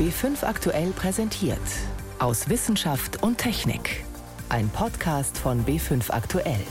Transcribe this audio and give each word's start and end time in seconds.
B5 0.00 0.44
aktuell 0.46 0.92
präsentiert. 0.92 1.58
Aus 2.20 2.48
Wissenschaft 2.48 3.22
und 3.22 3.36
Technik. 3.36 4.02
Ein 4.48 4.70
Podcast 4.70 5.36
von 5.36 5.66
B5 5.66 6.10
aktuell. 6.10 6.64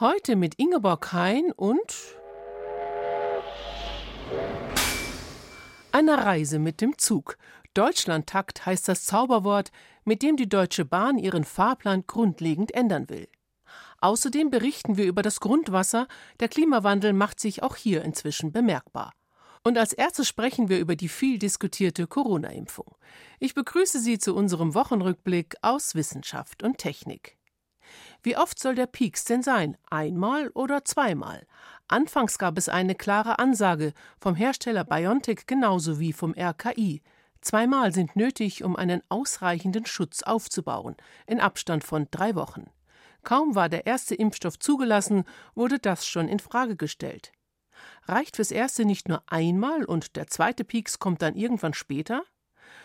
Heute 0.00 0.36
mit 0.36 0.54
Ingeborg 0.54 1.12
Hein 1.12 1.52
und 1.54 2.16
einer 5.92 6.24
Reise 6.24 6.58
mit 6.58 6.80
dem 6.80 6.96
Zug. 6.96 7.36
Deutschlandtakt 7.74 8.64
heißt 8.64 8.88
das 8.88 9.04
Zauberwort, 9.04 9.70
mit 10.06 10.22
dem 10.22 10.38
die 10.38 10.48
Deutsche 10.48 10.86
Bahn 10.86 11.18
ihren 11.18 11.44
Fahrplan 11.44 12.04
grundlegend 12.06 12.72
ändern 12.72 13.10
will. 13.10 13.28
Außerdem 14.02 14.50
berichten 14.50 14.96
wir 14.96 15.06
über 15.06 15.22
das 15.22 15.38
Grundwasser. 15.38 16.08
Der 16.40 16.48
Klimawandel 16.48 17.12
macht 17.12 17.38
sich 17.38 17.62
auch 17.62 17.76
hier 17.76 18.02
inzwischen 18.02 18.50
bemerkbar. 18.50 19.12
Und 19.62 19.78
als 19.78 19.92
erstes 19.92 20.26
sprechen 20.26 20.68
wir 20.68 20.80
über 20.80 20.96
die 20.96 21.08
viel 21.08 21.38
diskutierte 21.38 22.08
Corona-Impfung. 22.08 22.96
Ich 23.38 23.54
begrüße 23.54 24.00
Sie 24.00 24.18
zu 24.18 24.34
unserem 24.34 24.74
Wochenrückblick 24.74 25.54
aus 25.62 25.94
Wissenschaft 25.94 26.64
und 26.64 26.78
Technik. 26.78 27.38
Wie 28.24 28.36
oft 28.36 28.58
soll 28.58 28.74
der 28.74 28.86
Peaks 28.86 29.24
denn 29.24 29.44
sein? 29.44 29.76
Einmal 29.88 30.48
oder 30.48 30.84
zweimal? 30.84 31.46
Anfangs 31.86 32.38
gab 32.38 32.58
es 32.58 32.68
eine 32.68 32.96
klare 32.96 33.38
Ansage 33.38 33.92
vom 34.18 34.34
Hersteller 34.34 34.82
BioNTech 34.82 35.46
genauso 35.46 36.00
wie 36.00 36.12
vom 36.12 36.34
RKI. 36.36 37.02
Zweimal 37.40 37.92
sind 37.92 38.16
nötig, 38.16 38.64
um 38.64 38.74
einen 38.74 39.02
ausreichenden 39.08 39.86
Schutz 39.86 40.24
aufzubauen, 40.24 40.96
in 41.28 41.38
Abstand 41.38 41.84
von 41.84 42.08
drei 42.10 42.34
Wochen. 42.34 42.68
Kaum 43.24 43.54
war 43.54 43.68
der 43.68 43.86
erste 43.86 44.14
Impfstoff 44.14 44.58
zugelassen, 44.58 45.24
wurde 45.54 45.78
das 45.78 46.06
schon 46.06 46.28
in 46.28 46.40
Frage 46.40 46.76
gestellt. 46.76 47.32
Reicht 48.04 48.36
fürs 48.36 48.50
erste 48.50 48.84
nicht 48.84 49.08
nur 49.08 49.22
einmal 49.26 49.84
und 49.84 50.16
der 50.16 50.26
zweite 50.26 50.64
Peaks 50.64 50.98
kommt 50.98 51.22
dann 51.22 51.34
irgendwann 51.34 51.74
später? 51.74 52.24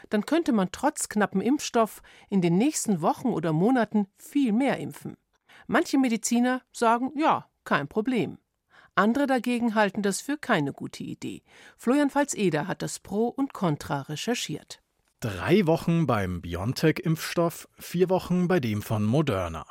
Dann 0.09 0.25
könnte 0.25 0.51
man 0.51 0.71
trotz 0.71 1.09
knappem 1.09 1.41
Impfstoff 1.41 2.01
in 2.29 2.41
den 2.41 2.57
nächsten 2.57 3.01
Wochen 3.01 3.29
oder 3.29 3.53
Monaten 3.53 4.07
viel 4.17 4.51
mehr 4.51 4.77
impfen. 4.77 5.17
Manche 5.65 5.97
Mediziner 5.97 6.61
sagen, 6.71 7.11
ja, 7.15 7.49
kein 7.63 7.87
Problem. 7.87 8.37
Andere 8.95 9.27
dagegen 9.27 9.75
halten 9.75 10.01
das 10.01 10.21
für 10.21 10.37
keine 10.37 10.73
gute 10.73 11.03
Idee. 11.03 11.43
Florian 11.77 12.09
Pfalz-Eder 12.09 12.67
hat 12.67 12.81
das 12.81 12.99
Pro 12.99 13.27
und 13.27 13.53
Contra 13.53 14.01
recherchiert. 14.01 14.81
Drei 15.19 15.65
Wochen 15.67 16.07
beim 16.07 16.41
BioNTech-Impfstoff, 16.41 17.67
vier 17.77 18.09
Wochen 18.09 18.47
bei 18.47 18.59
dem 18.59 18.81
von 18.81 19.03
Moderna. 19.03 19.65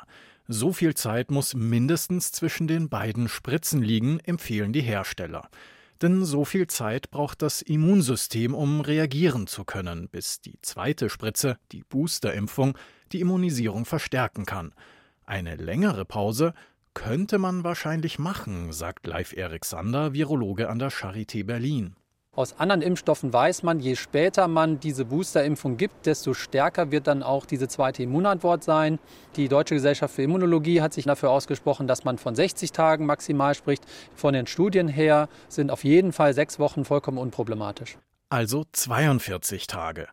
So 0.49 0.71
viel 0.71 0.93
Zeit 0.93 1.29
muss 1.29 1.55
mindestens 1.55 2.31
zwischen 2.31 2.67
den 2.67 2.87
beiden 2.87 3.27
Spritzen 3.27 3.81
liegen, 3.81 4.21
empfehlen 4.21 4.71
die 4.71 4.81
Hersteller. 4.81 5.49
Denn 6.01 6.23
so 6.23 6.45
viel 6.45 6.67
Zeit 6.67 7.11
braucht 7.11 7.41
das 7.41 7.61
Immunsystem, 7.61 8.53
um 8.53 8.79
reagieren 8.79 9.47
zu 9.47 9.65
können, 9.65 10.07
bis 10.09 10.39
die 10.39 10.57
zweite 10.61 11.09
Spritze, 11.09 11.57
die 11.73 11.83
Boosterimpfung, 11.83 12.77
die 13.11 13.19
Immunisierung 13.19 13.83
verstärken 13.83 14.45
kann. 14.45 14.73
Eine 15.25 15.55
längere 15.55 16.05
Pause 16.05 16.53
könnte 16.93 17.39
man 17.39 17.65
wahrscheinlich 17.65 18.17
machen, 18.17 18.71
sagt 18.71 19.05
Leif 19.05 19.35
Erik 19.35 19.65
Sander, 19.65 20.13
Virologe 20.13 20.69
an 20.69 20.79
der 20.79 20.91
Charité 20.91 21.43
Berlin. 21.43 21.95
Aus 22.37 22.59
anderen 22.59 22.83
Impfstoffen 22.83 23.33
weiß 23.33 23.63
man, 23.63 23.79
je 23.79 23.95
später 23.95 24.47
man 24.47 24.79
diese 24.79 25.05
Boosterimpfung 25.05 25.75
gibt, 25.75 26.05
desto 26.05 26.35
stärker 26.35 26.91
wird 26.91 27.07
dann 27.07 27.23
auch 27.23 27.47
diese 27.47 27.67
zweite 27.67 28.03
Immunantwort 28.03 28.63
sein. 28.63 28.99
Die 29.37 29.47
Deutsche 29.47 29.73
Gesellschaft 29.73 30.13
für 30.13 30.21
Immunologie 30.21 30.81
hat 30.81 30.93
sich 30.93 31.05
dafür 31.05 31.31
ausgesprochen, 31.31 31.87
dass 31.87 32.03
man 32.03 32.19
von 32.19 32.35
60 32.35 32.71
Tagen 32.73 33.07
maximal 33.07 33.55
spricht. 33.55 33.83
Von 34.13 34.35
den 34.35 34.45
Studien 34.45 34.87
her 34.87 35.29
sind 35.49 35.71
auf 35.71 35.83
jeden 35.83 36.13
Fall 36.13 36.35
sechs 36.35 36.59
Wochen 36.59 36.85
vollkommen 36.85 37.17
unproblematisch. 37.17 37.97
Also 38.29 38.65
42 38.71 39.65
Tage. 39.65 40.07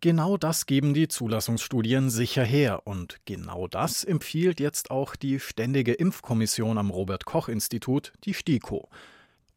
Genau 0.00 0.38
das 0.38 0.64
geben 0.64 0.94
die 0.94 1.08
Zulassungsstudien 1.08 2.08
sicher 2.08 2.44
her 2.44 2.86
und 2.86 3.18
genau 3.26 3.68
das 3.68 4.04
empfiehlt 4.04 4.58
jetzt 4.58 4.90
auch 4.90 5.16
die 5.16 5.38
Ständige 5.38 5.92
Impfkommission 5.92 6.78
am 6.78 6.88
Robert 6.88 7.26
Koch 7.26 7.48
Institut, 7.48 8.14
die 8.24 8.32
STIKO. 8.32 8.88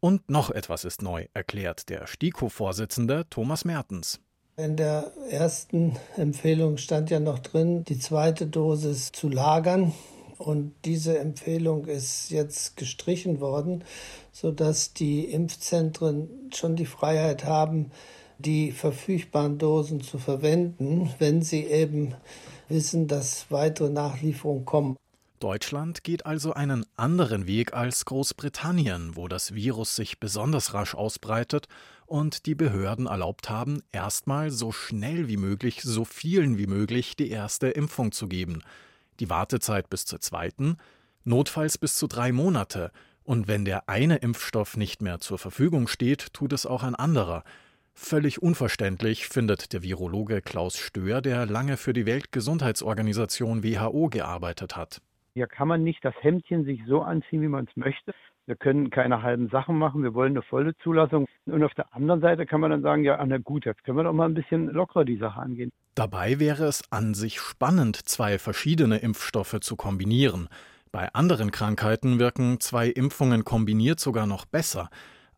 Und 0.03 0.31
noch 0.31 0.49
etwas 0.49 0.83
ist 0.83 1.03
neu, 1.03 1.27
erklärt 1.35 1.87
der 1.89 2.07
STIKO-Vorsitzende 2.07 3.25
Thomas 3.29 3.65
Mertens. 3.65 4.19
In 4.57 4.75
der 4.75 5.11
ersten 5.29 5.95
Empfehlung 6.17 6.77
stand 6.77 7.11
ja 7.11 7.19
noch 7.19 7.37
drin, 7.37 7.83
die 7.83 7.99
zweite 7.99 8.47
Dosis 8.47 9.11
zu 9.11 9.29
lagern. 9.29 9.93
Und 10.39 10.73
diese 10.85 11.19
Empfehlung 11.19 11.85
ist 11.85 12.31
jetzt 12.31 12.77
gestrichen 12.77 13.39
worden, 13.41 13.83
sodass 14.31 14.93
die 14.93 15.25
Impfzentren 15.25 16.49
schon 16.51 16.75
die 16.75 16.87
Freiheit 16.87 17.45
haben, 17.45 17.91
die 18.39 18.71
verfügbaren 18.71 19.59
Dosen 19.59 20.01
zu 20.01 20.17
verwenden, 20.17 21.13
wenn 21.19 21.43
sie 21.43 21.63
eben 21.65 22.15
wissen, 22.69 23.07
dass 23.07 23.45
weitere 23.51 23.91
Nachlieferungen 23.91 24.65
kommen. 24.65 24.97
Deutschland 25.41 26.03
geht 26.03 26.25
also 26.27 26.53
einen 26.53 26.85
anderen 26.97 27.47
Weg 27.47 27.73
als 27.73 28.05
Großbritannien, 28.05 29.15
wo 29.15 29.27
das 29.27 29.55
Virus 29.55 29.95
sich 29.95 30.19
besonders 30.19 30.75
rasch 30.75 30.93
ausbreitet 30.93 31.67
und 32.05 32.45
die 32.45 32.53
Behörden 32.53 33.07
erlaubt 33.07 33.49
haben, 33.49 33.81
erstmal 33.91 34.51
so 34.51 34.71
schnell 34.71 35.27
wie 35.27 35.37
möglich 35.37 35.81
so 35.81 36.05
vielen 36.05 36.59
wie 36.59 36.67
möglich 36.67 37.15
die 37.15 37.31
erste 37.31 37.69
Impfung 37.69 38.11
zu 38.11 38.27
geben. 38.27 38.61
Die 39.19 39.29
Wartezeit 39.31 39.89
bis 39.89 40.05
zur 40.05 40.21
zweiten, 40.21 40.77
notfalls 41.23 41.77
bis 41.77 41.95
zu 41.95 42.07
drei 42.07 42.31
Monate, 42.31 42.91
und 43.23 43.47
wenn 43.47 43.65
der 43.65 43.89
eine 43.89 44.17
Impfstoff 44.17 44.77
nicht 44.77 45.01
mehr 45.01 45.19
zur 45.21 45.39
Verfügung 45.39 45.87
steht, 45.87 46.33
tut 46.33 46.53
es 46.53 46.65
auch 46.65 46.83
ein 46.83 46.95
anderer. 46.95 47.43
Völlig 47.93 48.41
unverständlich 48.41 49.27
findet 49.27 49.73
der 49.73 49.81
Virologe 49.81 50.41
Klaus 50.41 50.77
Stöhr, 50.77 51.21
der 51.21 51.45
lange 51.45 51.77
für 51.77 51.93
die 51.93 52.05
Weltgesundheitsorganisation 52.05 53.63
WHO 53.63 54.09
gearbeitet 54.09 54.75
hat. 54.75 55.01
Hier 55.33 55.47
kann 55.47 55.67
man 55.67 55.83
nicht 55.83 56.03
das 56.03 56.13
Hemdchen 56.21 56.65
sich 56.65 56.81
so 56.87 57.01
anziehen, 57.01 57.41
wie 57.41 57.47
man 57.47 57.65
es 57.65 57.77
möchte. 57.77 58.13
Wir 58.47 58.55
können 58.55 58.89
keine 58.89 59.21
halben 59.21 59.47
Sachen 59.49 59.77
machen. 59.77 60.03
Wir 60.03 60.13
wollen 60.13 60.33
eine 60.33 60.41
volle 60.41 60.75
Zulassung. 60.79 61.25
Und 61.45 61.63
auf 61.63 61.73
der 61.73 61.93
anderen 61.95 62.19
Seite 62.19 62.45
kann 62.45 62.59
man 62.59 62.71
dann 62.71 62.81
sagen, 62.81 63.03
ja, 63.03 63.23
na 63.25 63.37
gut, 63.37 63.65
jetzt 63.65 63.83
können 63.83 63.97
wir 63.97 64.03
doch 64.03 64.13
mal 64.13 64.27
ein 64.27 64.33
bisschen 64.33 64.67
lockerer 64.67 65.05
die 65.05 65.17
Sache 65.17 65.39
angehen. 65.39 65.71
Dabei 65.95 66.39
wäre 66.39 66.65
es 66.65 66.83
an 66.91 67.13
sich 67.13 67.39
spannend, 67.39 67.95
zwei 67.95 68.39
verschiedene 68.39 68.97
Impfstoffe 68.97 69.59
zu 69.61 69.75
kombinieren. 69.75 70.49
Bei 70.91 71.13
anderen 71.13 71.51
Krankheiten 71.51 72.19
wirken 72.19 72.59
zwei 72.59 72.87
Impfungen 72.87 73.45
kombiniert 73.45 74.01
sogar 74.01 74.27
noch 74.27 74.45
besser. 74.45 74.89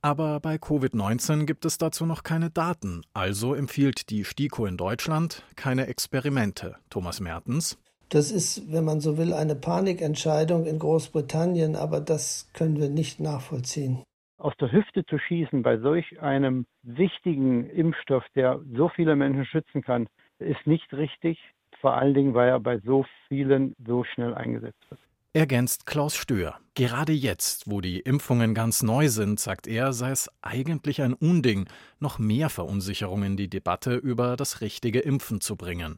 Aber 0.02 0.40
bei 0.40 0.56
Covid-19 0.56 1.46
gibt 1.46 1.66
es 1.66 1.78
dazu 1.78 2.06
noch 2.06 2.24
keine 2.24 2.50
Daten. 2.50 3.04
Also 3.14 3.54
empfiehlt 3.54 4.10
die 4.10 4.26
STIKO 4.26 4.66
in 4.66 4.76
Deutschland 4.76 5.44
keine 5.56 5.88
Experimente. 5.88 6.78
Thomas 6.90 7.20
Mertens. 7.20 7.78
Das 8.10 8.32
ist, 8.32 8.72
wenn 8.72 8.86
man 8.86 9.00
so 9.00 9.18
will, 9.18 9.34
eine 9.34 9.56
Panikentscheidung 9.56 10.66
in 10.66 10.80
Großbritannien, 10.80 11.76
aber 11.76 12.00
das 12.00 12.50
können 12.54 12.80
wir 12.80 12.90
nicht 12.90 13.20
nachvollziehen. 13.20 14.04
Aus 14.38 14.54
der 14.60 14.72
Hüfte 14.72 15.06
zu 15.06 15.18
schießen 15.18 15.64
bei 15.64 15.78
solch 15.78 16.22
einem 16.22 16.66
wichtigen 16.84 17.70
Impfstoff, 17.70 18.26
der 18.36 18.60
so 18.76 18.90
viele 18.90 19.16
Menschen 19.16 19.46
schützen 19.46 19.82
kann, 19.82 20.08
ist 20.40 20.68
nicht 20.68 20.94
richtig. 20.94 21.40
Vor 21.80 21.94
allen 21.96 22.14
Dingen, 22.14 22.34
weil 22.34 22.50
er 22.50 22.60
bei 22.60 22.80
so 22.80 23.06
vielen 23.28 23.74
so 23.86 24.04
schnell 24.04 24.34
eingesetzt 24.34 24.80
wird. 24.90 25.00
Ergänzt 25.36 25.88
Klaus 25.88 26.16
Stöhr. 26.16 26.60
Gerade 26.76 27.12
jetzt, 27.12 27.72
wo 27.72 27.82
die 27.82 28.00
Impfungen 28.00 28.54
ganz 28.54 28.84
neu 28.84 29.10
sind, 29.10 29.40
sagt 29.40 29.66
er, 29.66 29.92
sei 29.92 30.12
es 30.12 30.30
eigentlich 30.44 31.02
ein 31.02 31.14
Unding, 31.14 31.68
noch 32.00 32.20
mehr 32.20 32.50
Verunsicherung 32.50 33.24
in 33.24 33.36
die 33.36 33.50
Debatte 33.50 33.96
über 33.96 34.36
das 34.36 34.62
richtige 34.62 35.00
Impfen 35.00 35.42
zu 35.42 35.56
bringen. 35.56 35.98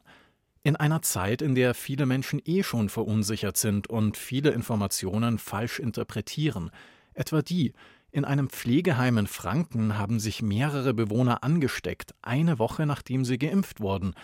In 0.66 0.74
einer 0.74 1.00
Zeit, 1.00 1.42
in 1.42 1.54
der 1.54 1.74
viele 1.74 2.06
Menschen 2.06 2.42
eh 2.44 2.64
schon 2.64 2.88
verunsichert 2.88 3.56
sind 3.56 3.86
und 3.86 4.16
viele 4.16 4.50
Informationen 4.50 5.38
falsch 5.38 5.78
interpretieren, 5.78 6.72
etwa 7.14 7.40
die, 7.40 7.72
in 8.10 8.24
einem 8.24 8.50
Pflegeheim 8.50 9.16
in 9.16 9.28
Franken 9.28 9.96
haben 9.96 10.18
sich 10.18 10.42
mehrere 10.42 10.92
Bewohner 10.92 11.44
angesteckt, 11.44 12.16
eine 12.20 12.58
Woche 12.58 12.84
nachdem 12.84 13.24
sie 13.24 13.38
geimpft 13.38 13.80
wurden. 13.80 14.14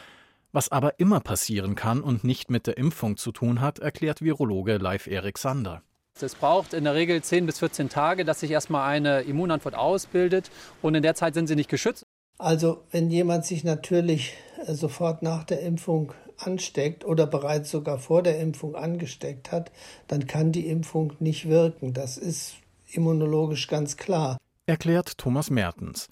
Was 0.51 0.69
aber 0.69 0.99
immer 0.99 1.21
passieren 1.21 1.77
kann 1.77 2.01
und 2.01 2.25
nicht 2.25 2.51
mit 2.51 2.67
der 2.67 2.77
Impfung 2.77 3.17
zu 3.17 3.31
tun 3.31 3.61
hat, 3.61 3.79
erklärt 3.79 4.21
Virologe 4.21 4.79
Leif 4.79 5.07
Erik 5.07 5.39
Sander. 5.39 5.83
Es 6.21 6.35
braucht 6.35 6.75
in 6.75 6.83
der 6.83 6.97
Regel 6.97 7.23
10 7.23 7.47
bis 7.47 7.61
14 7.61 7.89
Tage, 7.89 8.25
dass 8.25 8.41
sich 8.41 8.51
erstmal 8.51 8.91
eine 8.91 9.21
Immunantwort 9.21 9.77
ausbildet 9.77 10.51
und 10.83 10.97
in 10.97 11.05
der 11.05 11.15
Zeit 11.15 11.35
sind 11.35 11.47
sie 11.47 11.55
nicht 11.55 11.71
geschützt. 11.71 12.05
Also 12.37 12.83
wenn 12.91 13.11
jemand 13.11 13.47
sich 13.47 13.63
natürlich 13.63 14.35
äh, 14.67 14.75
sofort 14.75 15.23
nach 15.23 15.45
der 15.45 15.61
Impfung 15.61 16.13
ansteckt 16.47 17.05
oder 17.05 17.27
bereits 17.27 17.71
sogar 17.71 17.99
vor 17.99 18.23
der 18.23 18.39
Impfung 18.41 18.75
angesteckt 18.75 19.53
hat, 19.53 19.73
dann 20.09 20.27
kann 20.27 20.53
die 20.53 20.67
Impfung 20.69 21.15
nicht 21.21 21.49
wirken. 21.49 21.93
Das 21.93 22.17
ist 22.17 22.55
immunologisch 22.91 23.69
ganz 23.69 23.97
klar. 23.97 24.39
Erklärt 24.67 25.19
Thomas 25.19 25.51
Mertens. 25.51 26.09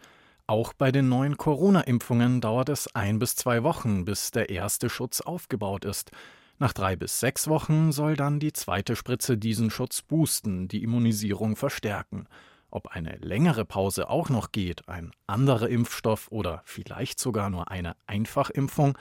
Auch 0.46 0.72
bei 0.72 0.90
den 0.90 1.08
neuen 1.08 1.36
Corona-Impfungen 1.36 2.40
dauert 2.40 2.70
es 2.70 2.92
ein 2.94 3.20
bis 3.20 3.36
zwei 3.36 3.62
Wochen, 3.62 4.04
bis 4.04 4.32
der 4.32 4.50
erste 4.50 4.90
Schutz 4.90 5.20
aufgebaut 5.20 5.84
ist. 5.84 6.10
Nach 6.58 6.72
drei 6.72 6.96
bis 6.96 7.20
sechs 7.20 7.46
Wochen 7.46 7.92
soll 7.92 8.16
dann 8.16 8.40
die 8.40 8.52
zweite 8.52 8.96
Spritze 8.96 9.38
diesen 9.38 9.70
Schutz 9.70 10.02
boosten, 10.02 10.66
die 10.66 10.82
Immunisierung 10.82 11.54
verstärken. 11.54 12.26
Ob 12.70 12.88
eine 12.88 13.16
längere 13.18 13.64
Pause 13.64 14.10
auch 14.10 14.28
noch 14.28 14.52
geht, 14.52 14.88
ein 14.88 15.12
anderer 15.26 15.68
Impfstoff 15.68 16.28
oder 16.30 16.62
vielleicht 16.64 17.18
sogar 17.18 17.48
nur 17.48 17.70
eine 17.70 17.96
Einfachimpfung, 18.06 18.98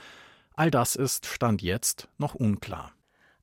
all 0.60 0.70
das 0.70 0.94
ist 0.94 1.24
Stand 1.24 1.62
jetzt 1.62 2.06
noch 2.18 2.34
unklar. 2.34 2.92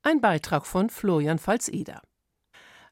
Ein 0.03 0.21
Beitrag 0.21 0.67
von 0.67 0.91
Florian 0.91 1.39
Pfalz-Eder. 1.39 2.03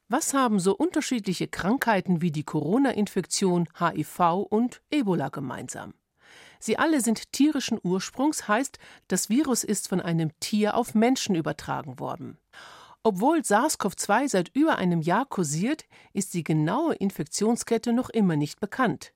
Was 0.07 0.33
haben 0.33 0.59
so 0.59 0.75
unterschiedliche 0.75 1.47
Krankheiten 1.47 2.23
wie 2.23 2.31
die 2.31 2.43
Corona-Infektion, 2.43 3.69
HIV 3.77 4.47
und 4.49 4.81
Ebola 4.89 5.29
gemeinsam? 5.29 5.93
Sie 6.59 6.79
alle 6.79 7.01
sind 7.01 7.33
tierischen 7.33 7.79
Ursprungs, 7.83 8.47
heißt, 8.47 8.79
das 9.09 9.29
Virus 9.29 9.63
ist 9.63 9.89
von 9.89 10.01
einem 10.01 10.31
Tier 10.39 10.73
auf 10.73 10.95
Menschen 10.95 11.35
übertragen 11.35 11.99
worden. 11.99 12.39
Obwohl 13.03 13.41
SARS-CoV-2 13.43 14.27
seit 14.27 14.49
über 14.55 14.79
einem 14.79 15.01
Jahr 15.01 15.27
kursiert, 15.27 15.85
ist 16.13 16.33
die 16.33 16.43
genaue 16.43 16.95
Infektionskette 16.95 17.93
noch 17.93 18.09
immer 18.09 18.37
nicht 18.37 18.59
bekannt. 18.59 19.13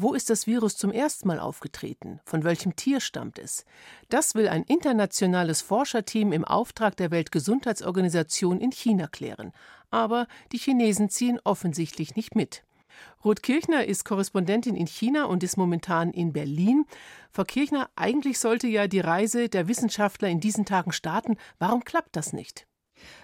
Wo 0.00 0.14
ist 0.14 0.30
das 0.30 0.46
Virus 0.46 0.76
zum 0.76 0.92
ersten 0.92 1.26
Mal 1.26 1.40
aufgetreten? 1.40 2.20
Von 2.24 2.44
welchem 2.44 2.76
Tier 2.76 3.00
stammt 3.00 3.36
es? 3.36 3.64
Das 4.08 4.36
will 4.36 4.48
ein 4.48 4.62
internationales 4.62 5.60
Forscherteam 5.60 6.30
im 6.30 6.44
Auftrag 6.44 6.96
der 6.96 7.10
Weltgesundheitsorganisation 7.10 8.60
in 8.60 8.70
China 8.70 9.08
klären. 9.08 9.50
Aber 9.90 10.28
die 10.52 10.58
Chinesen 10.58 11.08
ziehen 11.10 11.40
offensichtlich 11.42 12.14
nicht 12.14 12.36
mit. 12.36 12.62
Ruth 13.24 13.42
Kirchner 13.42 13.86
ist 13.86 14.04
Korrespondentin 14.04 14.76
in 14.76 14.86
China 14.86 15.24
und 15.24 15.42
ist 15.42 15.56
momentan 15.56 16.12
in 16.12 16.32
Berlin. 16.32 16.84
Frau 17.32 17.42
Kirchner, 17.42 17.90
eigentlich 17.96 18.38
sollte 18.38 18.68
ja 18.68 18.86
die 18.86 19.00
Reise 19.00 19.48
der 19.48 19.66
Wissenschaftler 19.66 20.28
in 20.28 20.38
diesen 20.38 20.64
Tagen 20.64 20.92
starten. 20.92 21.36
Warum 21.58 21.82
klappt 21.82 22.14
das 22.14 22.32
nicht? 22.32 22.67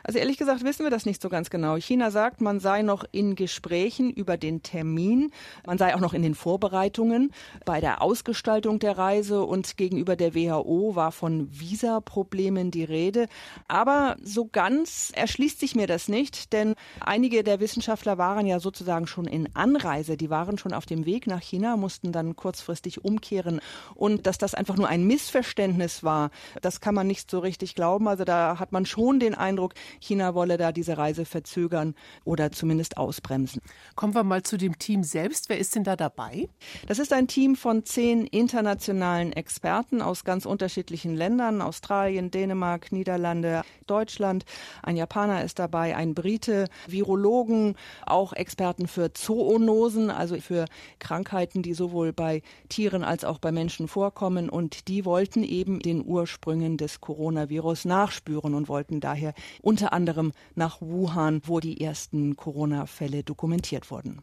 Also 0.03 0.19
ehrlich 0.19 0.37
gesagt 0.37 0.65
wissen 0.65 0.85
wir 0.85 0.91
das 0.91 1.07
nicht 1.07 1.23
so 1.23 1.29
ganz 1.29 1.51
genau. 1.51 1.77
China 1.77 2.11
sagt, 2.11 2.41
man 2.41 2.61
sei 2.61 2.83
noch 2.83 3.05
in 3.13 3.35
Gesprächen 3.35 4.11
über 4.11 4.37
den 4.37 4.63
Termin, 4.63 5.31
man 5.67 5.79
sei 5.79 5.95
auch 5.95 6.01
noch 6.01 6.15
in 6.15 6.23
den 6.23 6.35
Vorbereitungen 6.35 7.33
bei 7.65 7.81
der 7.81 8.03
Ausgestaltung 8.03 8.79
der 8.79 8.99
Reise 8.99 9.43
und 9.43 9.77
gegenüber 9.77 10.17
der 10.17 10.35
WHO 10.35 10.95
war 10.95 11.13
von 11.13 11.49
Visaproblemen 11.51 12.71
die 12.71 12.85
Rede. 12.85 13.27
Aber 13.69 14.17
so 14.23 14.47
ganz 14.47 15.13
erschließt 15.15 15.59
sich 15.59 15.75
mir 15.75 15.87
das 15.87 16.09
nicht, 16.09 16.53
denn 16.53 16.75
einige 17.01 17.43
der 17.43 17.61
Wissenschaftler 17.61 18.19
waren 18.19 18.47
ja 18.47 18.61
sozusagen 18.61 19.07
schon 19.07 19.27
in 19.27 19.49
Anreise, 19.55 20.17
die 20.17 20.31
waren 20.31 20.59
schon 20.59 20.75
auf 20.75 20.87
dem 20.87 21.07
Weg 21.07 21.27
nach 21.27 21.41
China, 21.41 21.77
mussten 21.77 22.13
dann 22.13 22.37
kurzfristig 22.37 23.05
umkehren 23.05 23.61
und 23.95 24.27
dass 24.27 24.39
das 24.39 24.55
einfach 24.55 24.77
nur 24.77 24.89
ein 24.89 25.05
Missverständnis 25.05 26.05
war, 26.05 26.31
das 26.61 26.81
kann 26.81 26.95
man 26.95 27.07
nicht 27.07 27.31
so 27.31 27.39
richtig 27.39 27.75
glauben. 27.75 28.09
Also 28.09 28.25
da 28.25 28.59
hat 28.59 28.73
man 28.73 28.87
schon 28.87 29.19
den 29.19 29.35
Eindruck, 29.35 29.64
Eindruck, 29.65 29.75
China 30.01 30.35
wolle 30.35 30.57
da 30.57 30.73
diese 30.73 30.99
Reise 30.99 31.25
verzögern 31.25 31.95
oder 32.25 32.53
zumindest 32.53 32.97
ausbremsen. 32.97 33.63
Kommen 33.95 34.15
wir 34.15 34.25
mal 34.25 34.43
zu 34.43 34.57
dem 34.57 34.79
Team 34.79 35.03
selbst. 35.03 35.49
Wer 35.49 35.59
ist 35.59 35.75
denn 35.75 35.85
da 35.85 35.97
dabei? 35.97 36.49
Das 36.87 36.99
ist 36.99 37.13
ein 37.13 37.29
Team 37.29 37.57
von 37.57 37.85
zehn 37.85 38.27
internationalen 38.27 39.33
Experten 39.33 40.03
aus 40.03 40.25
ganz 40.25 40.45
unterschiedlichen 40.45 41.15
Ländern. 41.15 41.63
Australien, 41.63 42.31
Dänemark, 42.31 42.93
Niederlande, 42.93 43.63
Deutschland. 43.87 44.45
Ein 44.83 44.97
Japaner 44.97 45.45
ist 45.45 45.59
dabei, 45.59 45.97
ein 45.97 46.15
Brite, 46.15 46.69
Virologen, 46.87 47.77
auch 48.07 48.33
Experten 48.33 48.87
für 48.87 49.13
Zoonosen, 49.13 50.11
also 50.11 50.37
für 50.41 50.67
Krankheiten, 50.99 51.63
die 51.63 51.75
sowohl 51.75 52.13
bei 52.13 52.43
Tieren 52.69 53.03
als 53.05 53.25
auch 53.25 53.39
bei 53.39 53.53
Menschen 53.53 53.89
vorkommen. 53.89 54.49
Und 54.49 54.89
die 54.89 55.05
wollten 55.05 55.43
eben 55.43 55.81
den 55.81 56.05
Ursprüngen 56.05 56.77
des 56.77 57.01
Coronavirus 57.01 57.87
nachspüren 57.87 58.55
und 58.55 58.69
wollten 58.69 59.01
daher 59.01 59.33
unter 59.63 59.93
anderem 59.93 60.33
nach 60.55 60.81
Wuhan, 60.81 61.43
wo 61.45 61.61
die 61.61 61.81
ersten 61.81 62.37
Corona-Fälle 62.37 63.23
dokumentiert 63.23 63.91
wurden. 63.91 64.23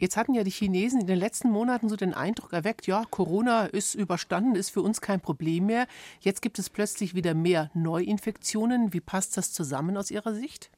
Jetzt 0.00 0.16
hatten 0.16 0.32
ja 0.32 0.44
die 0.44 0.50
Chinesen 0.50 1.02
in 1.02 1.06
den 1.06 1.18
letzten 1.18 1.50
Monaten 1.50 1.90
so 1.90 1.96
den 1.96 2.14
Eindruck 2.14 2.54
erweckt, 2.54 2.86
ja, 2.86 3.04
Corona 3.10 3.66
ist 3.66 3.94
überstanden, 3.94 4.54
ist 4.54 4.70
für 4.70 4.80
uns 4.80 5.02
kein 5.02 5.20
Problem 5.20 5.66
mehr. 5.66 5.86
Jetzt 6.20 6.40
gibt 6.40 6.58
es 6.58 6.70
plötzlich 6.70 7.14
wieder 7.14 7.34
mehr 7.34 7.70
Neuinfektionen. 7.74 8.94
Wie 8.94 9.00
passt 9.00 9.36
das 9.36 9.52
zusammen 9.52 9.98
aus 9.98 10.10
Ihrer 10.10 10.32
Sicht? 10.32 10.70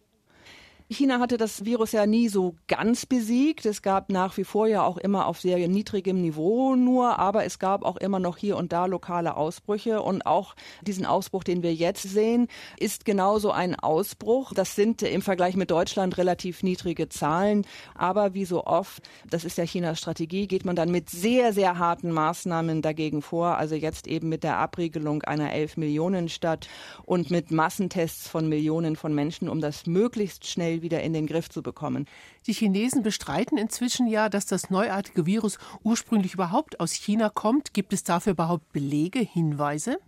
China 0.93 1.21
hatte 1.21 1.39
das 1.39 1.65
Virus 1.65 1.93
ja 1.93 2.07
nie 2.07 2.29
so 2.29 2.57
ganz 2.69 3.07
besiegt. 3.07 3.67
Es 3.67 3.83
gab 3.83 4.11
nach 4.11 4.37
wie 4.37 4.45
vor 4.45 4.67
ja 4.67 4.85
auch 4.85 4.99
immer 4.99 5.27
auf 5.27 5.41
sehr 5.41 5.57
niedrigem 5.69 6.21
Niveau 6.21 6.77
nur, 6.77 7.19
aber 7.19 7.45
es 7.45 7.59
gab 7.59 7.85
auch 7.85 7.97
immer 7.97 8.19
noch 8.19 8.37
hier 8.37 8.57
und 8.57 8.73
da 8.73 8.87
lokale 8.87 9.37
Ausbrüche. 9.37 10.03
Und 10.03 10.27
auch 10.27 10.55
diesen 10.83 11.07
Ausbruch, 11.07 11.45
den 11.45 11.63
wir 11.63 11.75
jetzt 11.75 12.03
sehen, 12.03 12.49
ist 12.79 13.05
genauso 13.05 13.51
ein 13.51 13.75
Ausbruch. 13.75 14.53
Das 14.55 14.77
sind 14.77 15.03
im 15.03 15.23
Vergleich 15.23 15.57
mit 15.57 15.71
Deutschland 15.71 16.19
relativ 16.19 16.63
niedrige 16.63 17.09
Zahlen. 17.09 17.67
Aber 17.95 18.35
wie 18.35 18.45
so 18.45 18.65
oft, 18.65 19.03
das 19.29 19.45
ist 19.45 19.59
ja 19.59 19.65
Chinas 19.65 19.99
Strategie, 19.99 20.47
geht 20.47 20.65
man 20.65 20.77
dann 20.77 20.91
mit 20.91 21.11
sehr, 21.11 21.53
sehr 21.53 21.79
harten 21.79 22.11
Maßnahmen 22.11 22.83
dagegen 22.83 23.23
vor. 23.23 23.57
Also 23.57 23.75
jetzt 23.75 24.07
eben 24.07 24.29
mit 24.29 24.45
der 24.45 24.59
Abriegelung 24.59 25.23
einer 25.23 25.53
11 25.53 25.77
Millionen 25.79 26.29
Stadt 26.29 26.69
und 27.05 27.31
mit 27.31 27.51
Massentests 27.51 28.29
von 28.29 28.49
Millionen 28.49 28.97
von 28.97 29.15
Menschen, 29.15 29.49
um 29.49 29.61
das 29.61 29.87
möglichst 29.87 30.47
schnell 30.47 30.82
wieder 30.83 31.03
in 31.03 31.13
den 31.13 31.27
Griff 31.27 31.49
zu 31.49 31.63
bekommen. 31.63 32.07
Die 32.47 32.53
Chinesen 32.53 33.03
bestreiten 33.03 33.57
inzwischen 33.57 34.07
ja, 34.07 34.29
dass 34.29 34.47
das 34.47 34.71
neuartige 34.71 35.27
Virus 35.27 35.59
ursprünglich 35.83 36.35
überhaupt 36.35 36.81
aus 36.81 36.93
China 36.93 37.31
kommt. 37.31 37.73
Gibt 37.75 37.93
es 37.93 38.05
dafür 38.05 38.33
überhaupt 38.33 38.73
Belege, 38.73 39.21
Hinweise? 39.21 39.99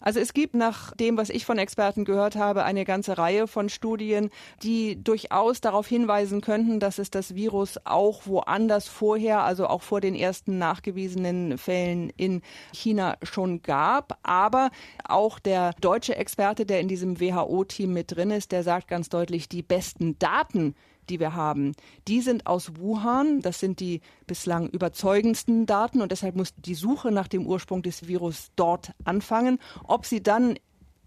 Also 0.00 0.20
es 0.20 0.32
gibt 0.32 0.54
nach 0.54 0.94
dem, 0.96 1.16
was 1.16 1.30
ich 1.30 1.44
von 1.44 1.58
Experten 1.58 2.04
gehört 2.04 2.36
habe, 2.36 2.64
eine 2.64 2.84
ganze 2.84 3.18
Reihe 3.18 3.46
von 3.46 3.68
Studien, 3.68 4.30
die 4.62 5.02
durchaus 5.02 5.60
darauf 5.60 5.86
hinweisen 5.86 6.40
könnten, 6.40 6.80
dass 6.80 6.98
es 6.98 7.10
das 7.10 7.34
Virus 7.34 7.78
auch 7.84 8.26
woanders 8.26 8.88
vorher, 8.88 9.42
also 9.42 9.66
auch 9.66 9.82
vor 9.82 10.00
den 10.00 10.14
ersten 10.14 10.58
nachgewiesenen 10.58 11.58
Fällen 11.58 12.10
in 12.16 12.42
China 12.72 13.16
schon 13.22 13.62
gab. 13.62 14.18
Aber 14.22 14.70
auch 15.04 15.38
der 15.38 15.72
deutsche 15.80 16.16
Experte, 16.16 16.66
der 16.66 16.80
in 16.80 16.88
diesem 16.88 17.20
WHO-Team 17.20 17.92
mit 17.92 18.14
drin 18.14 18.30
ist, 18.30 18.52
der 18.52 18.62
sagt 18.62 18.88
ganz 18.88 19.08
deutlich, 19.08 19.48
die 19.48 19.62
besten 19.62 20.18
Daten, 20.18 20.74
die 21.08 21.20
wir 21.20 21.34
haben, 21.34 21.72
die 22.08 22.20
sind 22.20 22.46
aus 22.46 22.76
Wuhan. 22.76 23.40
Das 23.40 23.60
sind 23.60 23.80
die 23.80 24.00
bislang 24.26 24.68
überzeugendsten 24.68 25.66
Daten 25.66 26.00
und 26.00 26.12
deshalb 26.12 26.36
muss 26.36 26.54
die 26.56 26.74
Suche 26.74 27.10
nach 27.10 27.28
dem 27.28 27.46
Ursprung 27.46 27.82
des 27.82 28.06
Virus 28.06 28.50
dort 28.56 28.92
anfangen. 29.04 29.58
Ob 29.84 30.06
sie 30.06 30.22
dann 30.22 30.56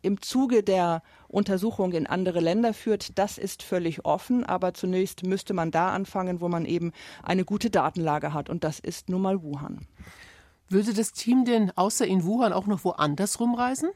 im 0.01 0.21
Zuge 0.21 0.63
der 0.63 1.01
Untersuchung 1.27 1.91
in 1.91 2.07
andere 2.07 2.39
Länder 2.39 2.73
führt, 2.73 3.17
das 3.17 3.37
ist 3.37 3.63
völlig 3.63 4.05
offen. 4.05 4.45
Aber 4.45 4.73
zunächst 4.73 5.23
müsste 5.23 5.53
man 5.53 5.71
da 5.71 5.91
anfangen, 5.91 6.41
wo 6.41 6.47
man 6.47 6.65
eben 6.65 6.91
eine 7.23 7.45
gute 7.45 7.69
Datenlage 7.69 8.33
hat. 8.33 8.49
Und 8.49 8.63
das 8.63 8.79
ist 8.79 9.09
nun 9.09 9.21
mal 9.21 9.43
Wuhan. 9.43 9.87
Würde 10.69 10.93
das 10.93 11.11
Team 11.11 11.45
denn 11.45 11.71
außer 11.75 12.05
in 12.05 12.23
Wuhan 12.23 12.53
auch 12.53 12.67
noch 12.67 12.83
woanders 12.83 13.39
rumreisen? 13.39 13.89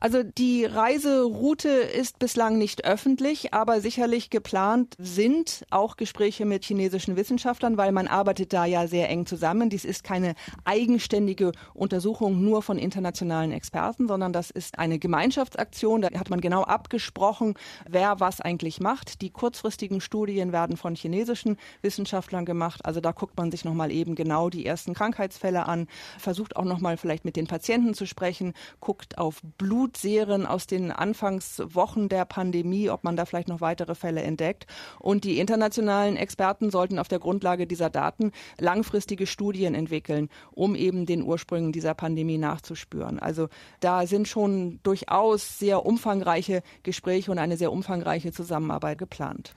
Also 0.00 0.22
die 0.22 0.64
Reiseroute 0.64 1.68
ist 1.68 2.20
bislang 2.20 2.56
nicht 2.56 2.84
öffentlich, 2.84 3.52
aber 3.52 3.80
sicherlich 3.80 4.30
geplant 4.30 4.94
sind 4.98 5.64
auch 5.70 5.96
Gespräche 5.96 6.44
mit 6.44 6.64
chinesischen 6.64 7.16
Wissenschaftlern, 7.16 7.76
weil 7.76 7.90
man 7.90 8.06
arbeitet 8.06 8.52
da 8.52 8.64
ja 8.64 8.86
sehr 8.86 9.08
eng 9.08 9.26
zusammen. 9.26 9.70
Dies 9.70 9.84
ist 9.84 10.04
keine 10.04 10.34
eigenständige 10.64 11.50
Untersuchung 11.74 12.44
nur 12.44 12.62
von 12.62 12.78
internationalen 12.78 13.50
Experten, 13.50 14.06
sondern 14.06 14.32
das 14.32 14.50
ist 14.50 14.78
eine 14.78 15.00
Gemeinschaftsaktion. 15.00 16.02
Da 16.02 16.10
hat 16.16 16.30
man 16.30 16.40
genau 16.40 16.62
abgesprochen, 16.62 17.54
wer 17.88 18.20
was 18.20 18.40
eigentlich 18.40 18.80
macht. 18.80 19.20
Die 19.20 19.30
kurzfristigen 19.30 20.00
Studien 20.00 20.52
werden 20.52 20.76
von 20.76 20.94
chinesischen 20.94 21.56
Wissenschaftlern 21.82 22.44
gemacht. 22.44 22.84
Also 22.84 23.00
da 23.00 23.10
guckt 23.10 23.36
man 23.36 23.50
sich 23.50 23.64
nochmal 23.64 23.90
eben 23.90 24.14
genau 24.14 24.48
die 24.48 24.64
ersten 24.64 24.94
Krankheitsfälle 24.94 25.66
an, 25.66 25.88
versucht 26.18 26.54
auch 26.54 26.64
nochmal 26.64 26.96
vielleicht 26.96 27.24
mit 27.24 27.34
den 27.34 27.48
Patienten 27.48 27.94
zu 27.94 28.06
sprechen, 28.06 28.52
guckt 28.80 29.18
auf 29.18 29.40
Blut 29.58 29.87
Blutserien 29.88 30.44
aus 30.46 30.66
den 30.66 30.92
Anfangswochen 30.92 32.10
der 32.10 32.26
Pandemie, 32.26 32.90
ob 32.90 33.04
man 33.04 33.16
da 33.16 33.24
vielleicht 33.24 33.48
noch 33.48 33.62
weitere 33.62 33.94
Fälle 33.94 34.22
entdeckt. 34.22 34.66
Und 34.98 35.24
die 35.24 35.38
internationalen 35.38 36.16
Experten 36.16 36.70
sollten 36.70 36.98
auf 36.98 37.08
der 37.08 37.18
Grundlage 37.18 37.66
dieser 37.66 37.88
Daten 37.88 38.32
langfristige 38.58 39.26
Studien 39.26 39.74
entwickeln, 39.74 40.28
um 40.50 40.74
eben 40.74 41.06
den 41.06 41.22
Ursprüngen 41.22 41.72
dieser 41.72 41.94
Pandemie 41.94 42.38
nachzuspüren. 42.38 43.18
Also 43.18 43.48
da 43.80 44.06
sind 44.06 44.28
schon 44.28 44.78
durchaus 44.82 45.58
sehr 45.58 45.86
umfangreiche 45.86 46.62
Gespräche 46.82 47.30
und 47.30 47.38
eine 47.38 47.56
sehr 47.56 47.72
umfangreiche 47.72 48.32
Zusammenarbeit 48.32 48.98
geplant. 48.98 49.54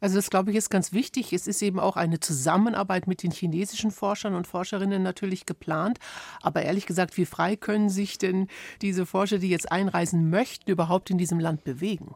Also 0.00 0.16
das 0.16 0.30
glaube 0.30 0.50
ich 0.50 0.56
ist 0.56 0.70
ganz 0.70 0.92
wichtig. 0.92 1.32
Es 1.32 1.46
ist 1.46 1.62
eben 1.62 1.78
auch 1.78 1.96
eine 1.96 2.20
Zusammenarbeit 2.20 3.06
mit 3.06 3.22
den 3.22 3.30
chinesischen 3.30 3.90
Forschern 3.90 4.34
und 4.34 4.46
Forscherinnen 4.46 5.02
natürlich 5.02 5.46
geplant. 5.46 5.98
Aber 6.42 6.62
ehrlich 6.62 6.86
gesagt, 6.86 7.16
wie 7.16 7.26
frei 7.26 7.56
können 7.56 7.90
sich 7.90 8.18
denn 8.18 8.48
diese 8.82 9.06
Forscher, 9.06 9.38
die 9.38 9.50
jetzt 9.50 9.70
einreisen 9.70 10.30
möchten, 10.30 10.70
überhaupt 10.70 11.10
in 11.10 11.18
diesem 11.18 11.40
Land 11.40 11.64
bewegen? 11.64 12.14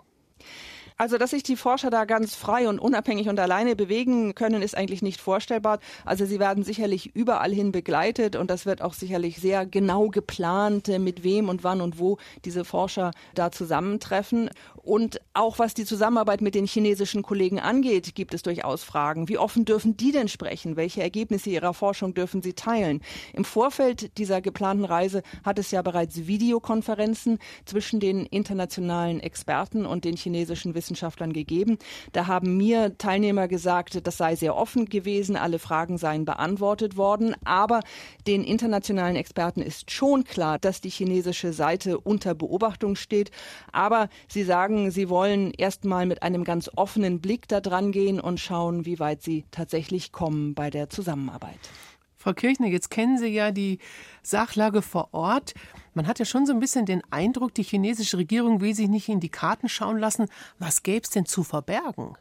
Also, 0.97 1.19
dass 1.19 1.31
sich 1.31 1.43
die 1.43 1.57
Forscher 1.57 1.91
da 1.91 2.05
ganz 2.05 2.37
frei 2.37 2.69
und 2.69 2.79
unabhängig 2.79 3.29
und 3.29 3.41
alleine 3.41 3.75
bewegen 3.75 4.37
können, 4.37 4.63
ist 4.63 4.77
eigentlich 4.77 5.03
nicht 5.03 5.21
vorstellbar. 5.21 5.81
Also, 6.05 6.25
sie 6.25 6.39
werden 6.39 6.63
sicherlich 6.63 7.17
überall 7.17 7.53
hin 7.53 7.73
begleitet 7.73 8.37
und 8.37 8.49
das 8.49 8.65
wird 8.65 8.81
auch 8.81 8.95
sicherlich 8.95 9.39
sehr 9.39 9.67
genau 9.67 10.09
geplant, 10.09 10.87
mit 11.01 11.25
wem 11.25 11.49
und 11.49 11.65
wann 11.65 11.81
und 11.81 11.99
wo 11.99 12.19
diese 12.45 12.65
Forscher 12.65 13.11
da 13.35 13.51
zusammentreffen. 13.51 14.51
Und 14.85 15.19
auch 15.33 15.59
was 15.59 15.73
die 15.73 15.87
Zusammenarbeit 15.87 16.43
mit 16.43 16.55
den 16.55 16.67
chinesischen 16.67 17.23
Kollegen 17.23 17.59
angeht, 17.59 18.15
gibt 18.15 18.35
es 18.35 18.43
durchaus 18.43 18.85
Fragen. 18.85 19.29
Wie 19.31 19.39
offen 19.39 19.65
dürfen 19.65 19.97
die 19.97 20.13
denn 20.13 20.29
sprechen? 20.29 20.77
Welche 20.77 21.03
Ergebnisse 21.03 21.49
ihrer 21.49 21.73
Forschung 21.73 22.13
dürfen 22.13 22.43
sie 22.43 22.53
teilen? 22.53 23.01
Im 23.33 23.47
Vorfeld 23.47 24.19
dieser 24.19 24.43
geplanten 24.43 24.85
Reise 24.85 25.23
hat 25.43 25.59
es 25.59 25.71
ja 25.71 25.81
bereits 25.81 26.27
Videokonferenzen 26.27 27.39
zwischen 27.65 27.99
den 27.99 28.27
internationalen 28.27 29.21
Experten 29.21 29.87
und 29.87 30.05
den 30.05 30.17
chinesischen 30.17 30.75
Wissenschaftlern 30.75 31.33
gegeben. 31.33 31.79
Da 32.13 32.27
haben 32.27 32.59
mir 32.59 32.99
Teilnehmer 32.99 33.49
gesagt, 33.49 34.07
das 34.07 34.19
sei 34.19 34.37
sehr 34.37 34.55
offen 34.55 34.85
gewesen, 34.85 35.37
alle 35.37 35.59
Fragen 35.59 35.97
seien 35.97 36.27
beantwortet 36.27 36.99
worden. 36.99 37.35
Aber 37.45 37.81
den 38.27 38.45
internationalen 38.45 39.17
Experten 39.17 39.63
ist 39.63 39.91
schon 39.91 40.25
klar, 40.25 40.59
dass 40.59 40.83
die 40.83 40.91
chinesische 40.91 41.55
Seite 41.55 41.99
unter 41.99 42.35
Beobachtung 42.35 42.97
steht. 42.97 43.31
Aber 43.73 44.11
sie 44.29 44.45
sagen, 44.45 44.74
sagen, 44.75 44.91
Sie 44.91 45.09
wollen 45.09 45.53
erst 45.57 45.85
mal 45.85 46.07
mit 46.07 46.23
einem 46.23 46.45
ganz 46.45 46.71
offenen 46.75 47.21
Blick 47.21 47.47
da 47.49 47.61
dran 47.61 47.93
gehen 47.93 48.21
und 48.21 48.41
schauen, 48.41 48.85
wie 48.85 48.99
weit 48.99 49.23
Sie 49.23 49.45
tatsächlich 49.51 50.11
kommen 50.11 50.55
bei 50.55 50.71
der 50.71 50.91
Zusammenarbeit. 50.91 51.59
Frau 52.17 52.33
Kirchner, 52.33 52.67
jetzt 52.67 52.91
kennen 52.91 53.19
Sie 53.19 53.29
ja 53.29 53.53
die 53.53 53.79
Sachlage 54.23 54.83
vor 54.83 55.11
Ort. 55.13 55.55
Man 55.93 56.07
hat 56.07 56.19
ja 56.19 56.25
schon 56.25 56.47
so 56.47 56.53
ein 56.53 56.61
bisschen 56.61 56.87
den 56.87 57.03
Eindruck, 57.11 57.55
die 57.55 57.63
chinesische 57.63 58.19
Regierung 58.19 58.61
will 58.61 58.75
sich 58.75 58.89
nicht 58.89 59.09
in 59.09 59.21
die 59.21 59.29
Karten 59.29 59.69
schauen 59.69 59.99
lassen. 59.99 60.27
Was 60.59 60.83
gäbe 60.83 61.03
es 61.05 61.11
denn 61.11 61.27
zu 61.27 61.45
verbergen? 61.45 62.17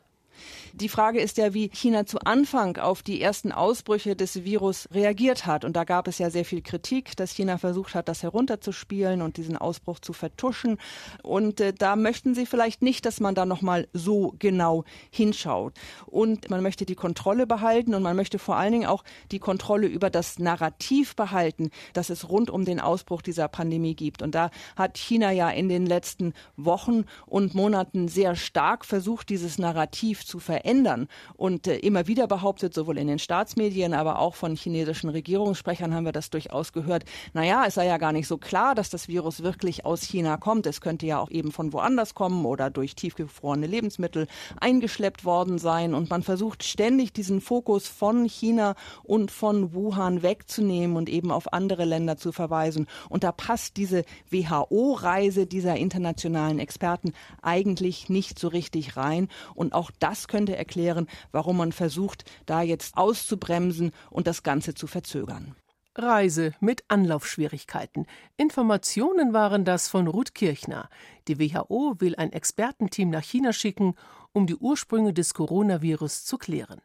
Die 0.75 0.89
Frage 0.89 1.19
ist 1.19 1.37
ja, 1.37 1.53
wie 1.53 1.69
China 1.69 2.07
zu 2.07 2.17
Anfang 2.21 2.77
auf 2.77 3.03
die 3.03 3.21
ersten 3.21 3.51
Ausbrüche 3.51 4.15
des 4.15 4.43
Virus 4.43 4.89
reagiert 4.91 5.45
hat. 5.45 5.65
Und 5.65 5.75
da 5.75 5.83
gab 5.83 6.07
es 6.07 6.17
ja 6.17 6.31
sehr 6.31 6.45
viel 6.45 6.63
Kritik, 6.63 7.15
dass 7.15 7.29
China 7.29 7.59
versucht 7.59 7.93
hat, 7.93 8.07
das 8.07 8.23
herunterzuspielen 8.23 9.21
und 9.21 9.37
diesen 9.37 9.55
Ausbruch 9.55 9.99
zu 9.99 10.13
vertuschen. 10.13 10.79
Und 11.21 11.61
äh, 11.61 11.73
da 11.73 11.95
möchten 11.95 12.33
sie 12.33 12.47
vielleicht 12.47 12.81
nicht, 12.81 13.05
dass 13.05 13.19
man 13.19 13.35
da 13.35 13.45
nochmal 13.45 13.87
so 13.93 14.33
genau 14.39 14.83
hinschaut. 15.11 15.75
Und 16.07 16.49
man 16.49 16.63
möchte 16.63 16.87
die 16.87 16.95
Kontrolle 16.95 17.45
behalten 17.45 17.93
und 17.93 18.01
man 18.01 18.15
möchte 18.15 18.39
vor 18.39 18.55
allen 18.55 18.71
Dingen 18.71 18.87
auch 18.87 19.03
die 19.31 19.37
Kontrolle 19.37 19.85
über 19.85 20.09
das 20.09 20.39
Narrativ 20.39 21.15
behalten, 21.15 21.69
das 21.93 22.09
es 22.09 22.29
rund 22.29 22.49
um 22.49 22.65
den 22.65 22.79
Ausbruch 22.79 23.21
dieser 23.21 23.47
Pandemie 23.47 23.93
gibt. 23.93 24.23
Und 24.23 24.33
da 24.33 24.49
hat 24.75 24.97
China 24.97 25.29
ja 25.29 25.51
in 25.51 25.69
den 25.69 25.85
letzten 25.85 26.33
Wochen 26.57 27.05
und 27.27 27.53
Monaten 27.53 28.07
sehr 28.07 28.35
stark 28.35 28.85
versucht, 28.85 29.29
dieses 29.29 29.59
Narrativ 29.59 30.25
zu 30.25 30.39
verändern 30.39 30.62
verändern. 30.63 31.07
Und 31.35 31.67
äh, 31.67 31.77
immer 31.77 32.07
wieder 32.07 32.27
behauptet, 32.27 32.73
sowohl 32.73 32.97
in 32.97 33.07
den 33.07 33.19
Staatsmedien, 33.19 33.93
aber 33.93 34.19
auch 34.19 34.35
von 34.35 34.55
chinesischen 34.55 35.09
Regierungssprechern 35.09 35.93
haben 35.93 36.05
wir 36.05 36.11
das 36.11 36.29
durchaus 36.29 36.73
gehört. 36.73 37.03
Naja, 37.33 37.65
es 37.67 37.75
sei 37.75 37.85
ja 37.85 37.97
gar 37.97 38.13
nicht 38.13 38.27
so 38.27 38.37
klar, 38.37 38.75
dass 38.75 38.89
das 38.89 39.07
Virus 39.07 39.43
wirklich 39.43 39.85
aus 39.85 40.01
China 40.01 40.37
kommt. 40.37 40.65
Es 40.65 40.81
könnte 40.81 41.05
ja 41.05 41.19
auch 41.19 41.29
eben 41.29 41.51
von 41.51 41.73
woanders 41.73 42.15
kommen 42.15 42.45
oder 42.45 42.69
durch 42.69 42.95
tiefgefrorene 42.95 43.67
Lebensmittel 43.67 44.27
eingeschleppt 44.59 45.25
worden 45.25 45.57
sein. 45.57 45.93
Und 45.93 46.09
man 46.09 46.23
versucht 46.23 46.63
ständig 46.63 47.13
diesen 47.13 47.41
Fokus 47.41 47.87
von 47.87 48.25
China 48.25 48.75
und 49.03 49.31
von 49.31 49.73
Wuhan 49.73 50.23
wegzunehmen 50.23 50.95
und 50.95 51.09
eben 51.09 51.31
auf 51.31 51.51
andere 51.53 51.85
Länder 51.85 52.17
zu 52.17 52.31
verweisen. 52.31 52.87
Und 53.09 53.23
da 53.23 53.31
passt 53.31 53.77
diese 53.77 54.05
WHO-Reise 54.29 55.45
dieser 55.45 55.75
internationalen 55.75 56.59
Experten 56.59 57.13
eigentlich 57.41 58.09
nicht 58.09 58.39
so 58.39 58.47
richtig 58.47 58.95
rein. 58.95 59.27
Und 59.55 59.73
auch 59.73 59.91
das 59.99 60.27
könnte 60.27 60.52
könnte 60.53 60.57
erklären, 60.57 61.07
warum 61.31 61.57
man 61.57 61.71
versucht, 61.71 62.25
da 62.45 62.61
jetzt 62.61 62.95
auszubremsen 62.95 63.91
und 64.09 64.27
das 64.27 64.43
Ganze 64.43 64.73
zu 64.73 64.87
verzögern. 64.87 65.55
Reise 65.95 66.53
mit 66.59 66.83
Anlaufschwierigkeiten. 66.87 68.07
Informationen 68.37 69.33
waren 69.33 69.63
das 69.63 69.87
von 69.87 70.07
Ruth 70.07 70.33
Kirchner. 70.33 70.89
Die 71.27 71.39
WHO 71.39 71.95
will 71.99 72.15
ein 72.15 72.33
Expertenteam 72.33 73.09
nach 73.09 73.23
China 73.23 73.53
schicken, 73.53 73.95
um 74.33 74.47
die 74.47 74.55
Ursprünge 74.55 75.13
des 75.13 75.33
Coronavirus 75.33 76.25
zu 76.25 76.37
klären. 76.37 76.81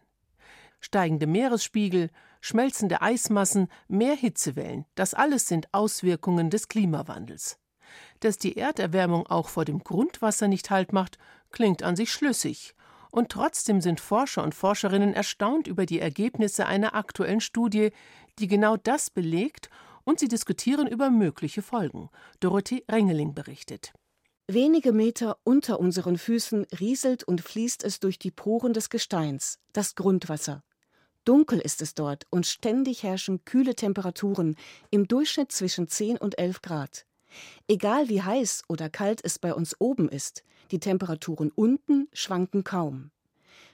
Steigende 0.80 1.26
Meeresspiegel, 1.26 2.10
schmelzende 2.40 3.00
Eismassen, 3.00 3.68
mehr 3.88 4.14
Hitzewellen, 4.14 4.84
das 4.94 5.14
alles 5.14 5.48
sind 5.48 5.68
Auswirkungen 5.72 6.50
des 6.50 6.68
Klimawandels. 6.68 7.58
Dass 8.20 8.37
die 8.37 8.56
Erderwärmung 8.56 9.26
auch 9.26 9.48
vor 9.48 9.64
dem 9.64 9.82
Grundwasser 9.82 10.48
nicht 10.48 10.70
Halt 10.70 10.92
macht, 10.92 11.18
klingt 11.50 11.82
an 11.82 11.96
sich 11.96 12.12
schlüssig. 12.12 12.75
Und 13.18 13.30
trotzdem 13.30 13.80
sind 13.80 13.98
Forscher 13.98 14.44
und 14.44 14.54
Forscherinnen 14.54 15.12
erstaunt 15.12 15.66
über 15.66 15.87
die 15.87 15.98
Ergebnisse 15.98 16.66
einer 16.66 16.94
aktuellen 16.94 17.40
Studie, 17.40 17.90
die 18.38 18.46
genau 18.46 18.76
das 18.76 19.10
belegt, 19.10 19.70
und 20.04 20.20
sie 20.20 20.28
diskutieren 20.28 20.87
über 20.87 21.10
mögliche 21.10 21.60
Folgen. 21.60 22.10
Dorothee 22.38 22.84
Rengeling 22.88 23.34
berichtet. 23.34 23.92
Wenige 24.46 24.92
Meter 24.92 25.37
unter 25.42 25.80
unseren 25.80 26.16
Füßen 26.16 26.64
rieselt 26.78 27.25
und 27.25 27.40
fließt 27.40 27.82
es 27.82 27.98
durch 27.98 28.20
die 28.20 28.30
Poren 28.30 28.72
des 28.72 28.88
Gesteins, 28.88 29.58
das 29.72 29.96
Grundwasser. 29.96 30.62
Dunkel 31.25 31.58
ist 31.58 31.82
es 31.82 31.96
dort 31.96 32.25
und 32.30 32.46
ständig 32.46 33.02
herrschen 33.02 33.44
kühle 33.44 33.75
Temperaturen, 33.75 34.54
im 34.90 35.08
Durchschnitt 35.08 35.50
zwischen 35.50 35.88
10 35.88 36.18
und 36.18 36.38
11 36.38 36.62
Grad. 36.62 37.04
Egal 37.66 38.08
wie 38.08 38.22
heiß 38.22 38.62
oder 38.68 38.88
kalt 38.88 39.25
es 39.25 39.40
bei 39.40 39.52
uns 39.52 39.75
oben 39.80 40.08
ist, 40.08 40.44
die 40.70 40.80
Temperaturen 40.80 41.50
unten 41.54 42.08
schwanken 42.12 42.64
kaum. 42.64 43.10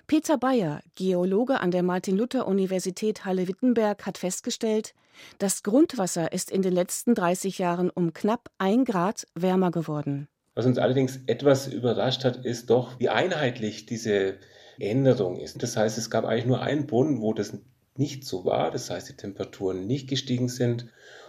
Peter 0.06 0.36
Bayer, 0.36 0.82
Geologe 0.96 1.60
an 1.60 1.70
der 1.70 1.82
Martin-Luther-Universität 1.82 3.24
Halle-Wittenberg, 3.24 4.04
hat 4.04 4.18
festgestellt, 4.18 4.94
das 5.38 5.62
Grundwasser 5.62 6.32
ist 6.32 6.50
in 6.50 6.62
den 6.62 6.74
letzten 6.74 7.14
30 7.14 7.58
Jahren 7.58 7.88
um 7.88 8.12
knapp 8.12 8.50
ein 8.58 8.84
Grad 8.84 9.26
wärmer 9.34 9.70
geworden. 9.70 10.28
Was 10.54 10.66
uns 10.66 10.78
allerdings 10.78 11.20
etwas 11.26 11.68
überrascht 11.68 12.24
hat, 12.24 12.44
ist 12.44 12.70
doch, 12.70 12.98
wie 13.00 13.08
einheitlich 13.08 13.86
diese 13.86 14.38
Änderung 14.78 15.38
ist. 15.38 15.62
Das 15.62 15.76
heißt, 15.76 15.98
es 15.98 16.10
gab 16.10 16.24
eigentlich 16.24 16.46
nur 16.46 16.60
einen 16.60 16.86
Brunnen, 16.86 17.20
wo 17.20 17.32
das 17.32 17.58
nicht 17.96 18.24
so 18.24 18.44
war. 18.44 18.70
Das 18.70 18.90
heißt, 18.90 19.08
die 19.08 19.16
Temperaturen 19.16 19.86
nicht 19.86 20.08
gestiegen 20.08 20.48
sind. 20.48 20.86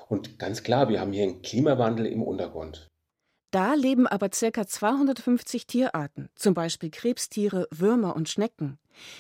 Und 0.10 0.38
ganz 0.38 0.64
klar, 0.64 0.90
wir 0.90 1.00
haben 1.00 1.14
hier 1.14 1.24
einen 1.24 1.42
Klimawandel 1.42 2.06
im 2.06 2.22
Untergrund. 2.22 2.88
Da 3.56 3.74
leben 3.74 4.06
aber 4.06 4.28
ca. 4.28 4.68
250 4.68 5.66
Tierarten, 5.66 6.28
zum 6.36 6.54
Beispiel 6.54 6.90
Krebstiere, 6.90 7.70
Würmer 7.72 8.14
und 8.14 8.28
Schnecken. 8.28 8.80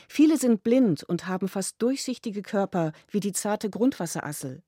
Viele 0.09 0.35
sind 0.35 0.61
blind 0.61 1.05
und 1.05 1.25
haben 1.25 1.47
fast 1.47 1.81
durchsichtige 1.81 2.41
Körper 2.41 2.91
wie 3.09 3.21
die 3.21 3.31
zarte 3.31 3.69
Grundwasserassel. 3.69 4.61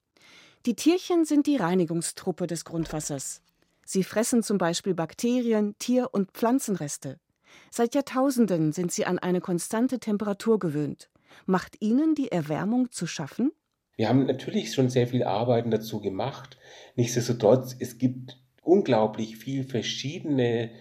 Die 0.66 0.76
Tierchen 0.76 1.26
sind 1.26 1.48
die 1.48 1.58
Reinigungstruppe 1.58 2.48
des 2.48 2.64
Grundwassers. 2.64 3.42
Sie 3.84 4.06
fressen 4.06 4.42
zum 4.42 4.58
Beispiel 4.58 4.94
Bakterien, 4.94 5.76
Tier- 5.80 6.14
und 6.14 6.32
Pflanzenreste. 6.32 7.20
Seit 7.70 7.94
Jahrtausenden 7.94 8.72
sind 8.72 8.94
sie 8.94 9.06
an 9.06 9.20
eine 9.20 9.42
konstante 9.42 10.00
Temperatur 10.00 10.60
gewöhnt. 10.60 11.10
Macht 11.46 11.82
ihnen 11.82 12.16
die 12.16 12.32
Erwärmung 12.32 12.90
zu 12.92 13.06
schaffen? 13.06 13.52
Wir 13.98 14.08
haben 14.08 14.28
natürlich 14.28 14.74
schon 14.74 14.88
sehr 14.88 15.08
viel 15.08 15.26
Arbeiten 15.26 15.72
dazu 15.72 16.00
gemacht. 16.00 16.58
Nichtsdestotrotz, 16.96 17.76
es 17.78 17.98
gibt 17.98 18.38
unglaublich 18.68 19.38
viel 19.38 19.64
verschiedene 19.64 20.72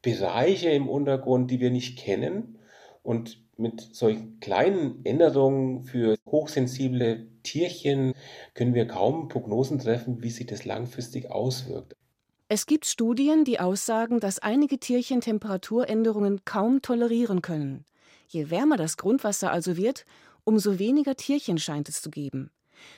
Bereiche 0.00 0.70
im 0.70 0.88
Untergrund, 0.88 1.50
die 1.50 1.60
wir 1.60 1.70
nicht 1.70 1.98
kennen. 1.98 2.58
Und 3.02 3.42
mit 3.56 3.80
solchen 3.92 4.40
kleinen 4.40 5.04
Änderungen 5.04 5.82
für 5.82 6.16
hochsensible 6.26 7.26
Tierchen 7.42 8.14
können 8.54 8.74
wir 8.74 8.86
kaum 8.86 9.28
Prognosen 9.28 9.78
treffen, 9.78 10.22
wie 10.22 10.30
sich 10.30 10.46
das 10.46 10.64
langfristig 10.64 11.30
auswirkt. 11.30 11.96
Es 12.48 12.66
gibt 12.66 12.84
Studien, 12.84 13.44
die 13.44 13.60
aussagen, 13.60 14.20
dass 14.20 14.38
einige 14.38 14.78
Tierchen 14.78 15.20
Temperaturänderungen 15.20 16.44
kaum 16.44 16.82
tolerieren 16.82 17.40
können. 17.40 17.84
Je 18.28 18.50
wärmer 18.50 18.76
das 18.76 18.96
Grundwasser 18.96 19.50
also 19.50 19.76
wird, 19.76 20.04
umso 20.44 20.78
weniger 20.78 21.16
Tierchen 21.16 21.58
scheint 21.58 21.88
es 21.88 22.02
zu 22.02 22.10
geben. 22.10 22.50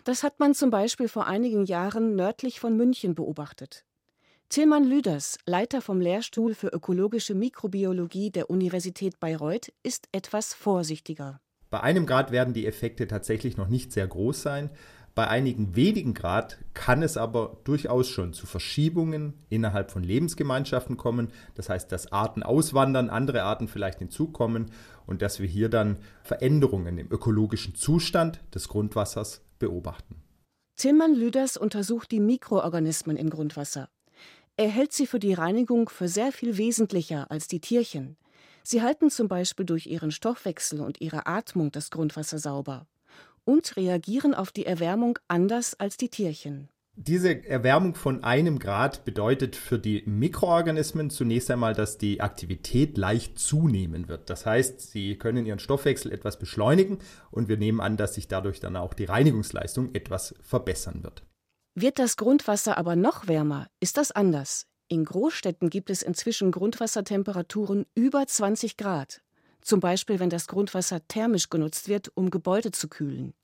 Das 0.04 0.22
hat 0.22 0.40
man 0.40 0.54
zum 0.54 0.70
Beispiel 0.70 1.08
vor 1.08 1.26
einigen 1.26 1.66
Jahren 1.66 2.16
nördlich 2.16 2.58
von 2.58 2.76
München 2.76 3.14
beobachtet. 3.14 3.84
Tilman 4.48 4.84
Lüders, 4.84 5.38
Leiter 5.46 5.82
vom 5.82 6.00
Lehrstuhl 6.00 6.54
für 6.54 6.68
ökologische 6.68 7.34
Mikrobiologie 7.34 8.30
der 8.30 8.50
Universität 8.50 9.18
Bayreuth, 9.18 9.72
ist 9.82 10.08
etwas 10.12 10.54
vorsichtiger. 10.54 11.40
Bei 11.70 11.80
einem 11.80 12.06
Grad 12.06 12.30
werden 12.30 12.54
die 12.54 12.66
Effekte 12.66 13.08
tatsächlich 13.08 13.56
noch 13.56 13.68
nicht 13.68 13.92
sehr 13.92 14.06
groß 14.06 14.42
sein. 14.42 14.70
Bei 15.16 15.28
einigen 15.28 15.74
wenigen 15.74 16.14
Grad 16.14 16.58
kann 16.72 17.02
es 17.02 17.16
aber 17.16 17.60
durchaus 17.64 18.08
schon 18.08 18.32
zu 18.32 18.46
Verschiebungen 18.46 19.34
innerhalb 19.48 19.90
von 19.90 20.02
Lebensgemeinschaften 20.02 20.96
kommen. 20.96 21.32
Das 21.54 21.68
heißt, 21.68 21.90
dass 21.90 22.12
Arten 22.12 22.42
auswandern, 22.42 23.10
andere 23.10 23.42
Arten 23.44 23.68
vielleicht 23.68 24.00
hinzukommen 24.00 24.72
und 25.06 25.22
dass 25.22 25.40
wir 25.40 25.46
hier 25.46 25.68
dann 25.68 25.98
Veränderungen 26.22 26.98
im 26.98 27.10
ökologischen 27.10 27.74
Zustand 27.74 28.40
des 28.54 28.68
Grundwassers 28.68 29.42
beobachten. 29.58 30.16
Tilman 30.76 31.14
Lüders 31.14 31.56
untersucht 31.56 32.10
die 32.10 32.20
Mikroorganismen 32.20 33.16
im 33.16 33.30
Grundwasser. 33.30 33.88
Er 34.56 34.68
hält 34.68 34.92
sie 34.92 35.06
für 35.06 35.18
die 35.18 35.34
Reinigung 35.34 35.88
für 35.88 36.06
sehr 36.06 36.30
viel 36.30 36.56
wesentlicher 36.56 37.28
als 37.30 37.48
die 37.48 37.60
Tierchen. 37.60 38.16
Sie 38.62 38.82
halten 38.82 39.10
zum 39.10 39.26
Beispiel 39.26 39.66
durch 39.66 39.86
ihren 39.86 40.12
Stoffwechsel 40.12 40.80
und 40.80 41.00
ihre 41.00 41.26
Atmung 41.26 41.72
das 41.72 41.90
Grundwasser 41.90 42.38
sauber 42.38 42.86
und 43.44 43.76
reagieren 43.76 44.32
auf 44.32 44.52
die 44.52 44.64
Erwärmung 44.64 45.18
anders 45.28 45.78
als 45.78 45.96
die 45.96 46.08
Tierchen. 46.08 46.68
Diese 46.96 47.44
Erwärmung 47.44 47.96
von 47.96 48.22
einem 48.22 48.60
Grad 48.60 49.04
bedeutet 49.04 49.56
für 49.56 49.80
die 49.80 50.04
Mikroorganismen 50.06 51.10
zunächst 51.10 51.50
einmal, 51.50 51.74
dass 51.74 51.98
die 51.98 52.20
Aktivität 52.20 52.96
leicht 52.96 53.40
zunehmen 53.40 54.06
wird. 54.06 54.30
Das 54.30 54.46
heißt, 54.46 54.80
sie 54.80 55.16
können 55.18 55.44
ihren 55.44 55.58
Stoffwechsel 55.58 56.12
etwas 56.12 56.38
beschleunigen 56.38 56.98
und 57.32 57.48
wir 57.48 57.56
nehmen 57.56 57.80
an, 57.80 57.96
dass 57.96 58.14
sich 58.14 58.28
dadurch 58.28 58.60
dann 58.60 58.76
auch 58.76 58.94
die 58.94 59.06
Reinigungsleistung 59.06 59.92
etwas 59.92 60.36
verbessern 60.40 61.02
wird. 61.02 61.24
Wird 61.76 61.98
das 61.98 62.16
Grundwasser 62.16 62.78
aber 62.78 62.94
noch 62.94 63.26
wärmer, 63.26 63.66
ist 63.80 63.96
das 63.96 64.12
anders. 64.12 64.66
In 64.86 65.04
Großstädten 65.04 65.70
gibt 65.70 65.90
es 65.90 66.02
inzwischen 66.02 66.52
Grundwassertemperaturen 66.52 67.84
über 67.96 68.24
20 68.24 68.76
Grad. 68.76 69.22
Zum 69.60 69.80
Beispiel, 69.80 70.20
wenn 70.20 70.30
das 70.30 70.46
Grundwasser 70.46 71.00
thermisch 71.08 71.50
genutzt 71.50 71.88
wird, 71.88 72.12
um 72.14 72.30
Gebäude 72.30 72.70
zu 72.70 72.86
kühlen. 72.86 73.34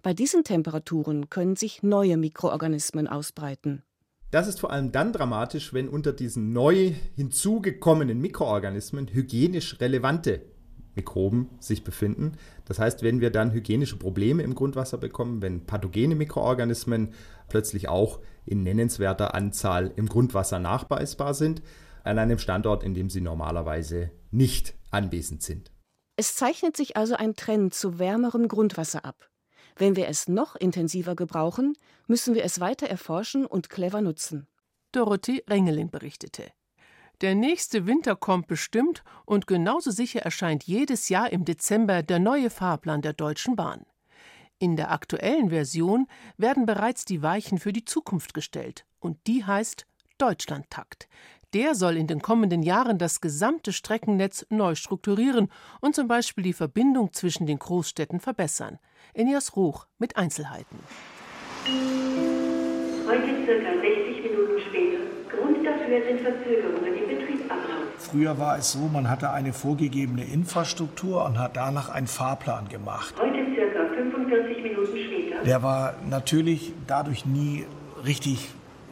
Bei 0.00 0.14
diesen 0.14 0.44
Temperaturen 0.44 1.28
können 1.28 1.56
sich 1.56 1.82
neue 1.82 2.16
Mikroorganismen 2.16 3.08
ausbreiten. 3.08 3.82
Das 4.30 4.46
ist 4.46 4.60
vor 4.60 4.70
allem 4.70 4.92
dann 4.92 5.12
dramatisch, 5.12 5.74
wenn 5.74 5.88
unter 5.88 6.12
diesen 6.12 6.52
neu 6.52 6.92
hinzugekommenen 7.16 8.20
Mikroorganismen 8.20 9.08
hygienisch 9.12 9.80
relevante 9.80 10.40
Mikroben 10.94 11.48
sich 11.58 11.84
befinden. 11.84 12.32
Das 12.66 12.78
heißt, 12.78 13.02
wenn 13.02 13.20
wir 13.20 13.30
dann 13.30 13.52
hygienische 13.52 13.96
Probleme 13.96 14.42
im 14.42 14.54
Grundwasser 14.54 14.98
bekommen, 14.98 15.40
wenn 15.42 15.64
pathogene 15.64 16.14
Mikroorganismen 16.14 17.14
plötzlich 17.52 17.88
auch 17.88 18.20
in 18.46 18.62
nennenswerter 18.62 19.34
Anzahl 19.34 19.92
im 19.96 20.08
Grundwasser 20.08 20.58
nachweisbar 20.58 21.34
sind, 21.34 21.62
an 22.02 22.18
einem 22.18 22.38
Standort, 22.38 22.82
in 22.82 22.94
dem 22.94 23.10
sie 23.10 23.20
normalerweise 23.20 24.10
nicht 24.30 24.74
anwesend 24.90 25.42
sind. 25.42 25.70
Es 26.16 26.34
zeichnet 26.34 26.78
sich 26.78 26.96
also 26.96 27.14
ein 27.14 27.36
Trend 27.36 27.74
zu 27.74 27.98
wärmerem 27.98 28.48
Grundwasser 28.48 29.04
ab. 29.04 29.28
Wenn 29.76 29.96
wir 29.96 30.08
es 30.08 30.28
noch 30.28 30.56
intensiver 30.56 31.14
gebrauchen, 31.14 31.74
müssen 32.06 32.34
wir 32.34 32.42
es 32.42 32.58
weiter 32.58 32.86
erforschen 32.86 33.44
und 33.44 33.68
clever 33.68 34.00
nutzen. 34.00 34.46
Dorothee 34.92 35.44
Rengeling 35.48 35.90
berichtete. 35.90 36.50
Der 37.20 37.34
nächste 37.34 37.86
Winter 37.86 38.16
kommt 38.16 38.46
bestimmt 38.46 39.04
und 39.26 39.46
genauso 39.46 39.90
sicher 39.90 40.20
erscheint 40.20 40.64
jedes 40.64 41.10
Jahr 41.10 41.30
im 41.30 41.44
Dezember 41.44 42.02
der 42.02 42.18
neue 42.18 42.48
Fahrplan 42.48 43.02
der 43.02 43.12
Deutschen 43.12 43.56
Bahn. 43.56 43.84
In 44.62 44.76
der 44.76 44.92
aktuellen 44.92 45.50
Version 45.50 46.06
werden 46.36 46.66
bereits 46.66 47.04
die 47.04 47.20
Weichen 47.20 47.58
für 47.58 47.72
die 47.72 47.84
Zukunft 47.84 48.32
gestellt 48.32 48.86
und 49.00 49.18
die 49.26 49.44
heißt 49.44 49.88
Deutschlandtakt. 50.18 51.08
Der 51.52 51.74
soll 51.74 51.96
in 51.96 52.06
den 52.06 52.22
kommenden 52.22 52.62
Jahren 52.62 52.96
das 52.96 53.20
gesamte 53.20 53.72
Streckennetz 53.72 54.46
neu 54.50 54.76
strukturieren 54.76 55.48
und 55.80 55.96
zum 55.96 56.06
Beispiel 56.06 56.44
die 56.44 56.52
Verbindung 56.52 57.12
zwischen 57.12 57.44
den 57.48 57.58
Großstädten 57.58 58.20
verbessern. 58.20 58.78
Enias 59.14 59.56
Ruch 59.56 59.88
mit 59.98 60.16
Einzelheiten. 60.16 60.78
Heute 61.66 63.44
circa 63.44 63.72
60 63.80 64.22
Minuten 64.22 64.60
später. 64.68 65.02
Grund 65.28 65.66
dafür 65.66 66.06
sind 66.06 66.20
Verzögerungen 66.20 66.94
im 66.94 67.08
Betriebsablauf. 67.08 67.82
Früher 67.98 68.38
war 68.38 68.58
es 68.58 68.70
so, 68.70 68.86
man 68.86 69.10
hatte 69.10 69.30
eine 69.30 69.52
vorgegebene 69.52 70.22
Infrastruktur 70.22 71.24
und 71.24 71.40
hat 71.40 71.56
danach 71.56 71.88
einen 71.88 72.06
Fahrplan 72.06 72.68
gemacht. 72.68 73.16
Heute 73.18 73.31
circa 73.54 73.94
45 73.94 74.62
Minuten 74.62 74.96
später. 74.96 75.44
Der 75.44 75.62
war 75.62 75.94
natürlich 76.08 76.72
dadurch 76.86 77.26
nie 77.26 77.66
richtig 78.04 78.50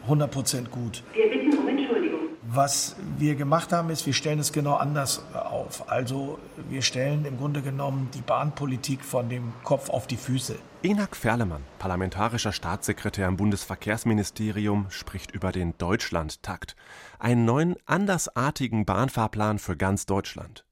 100% 0.08 0.68
gut. 0.68 1.02
Wir 1.12 1.28
bitten 1.28 1.56
um 1.58 1.68
Entschuldigung. 1.68 2.20
Was 2.42 2.96
wir 3.16 3.36
gemacht 3.36 3.72
haben, 3.72 3.90
ist, 3.90 4.06
wir 4.06 4.12
stellen 4.12 4.40
es 4.40 4.52
genau 4.52 4.74
anders 4.74 5.24
auf. 5.34 5.88
Also 5.90 6.38
wir 6.68 6.82
stellen 6.82 7.24
im 7.24 7.36
Grunde 7.36 7.62
genommen 7.62 8.08
die 8.14 8.22
Bahnpolitik 8.22 9.04
von 9.04 9.28
dem 9.28 9.52
Kopf 9.62 9.88
auf 9.88 10.06
die 10.06 10.16
Füße. 10.16 10.56
Enak 10.82 11.14
Ferlemann, 11.14 11.62
parlamentarischer 11.78 12.52
Staatssekretär 12.52 13.28
im 13.28 13.36
Bundesverkehrsministerium, 13.36 14.86
spricht 14.88 15.30
über 15.30 15.52
den 15.52 15.76
Deutschlandtakt, 15.78 16.74
einen 17.18 17.44
neuen, 17.44 17.76
andersartigen 17.86 18.84
Bahnfahrplan 18.84 19.58
für 19.58 19.76
ganz 19.76 20.06
Deutschland. 20.06 20.64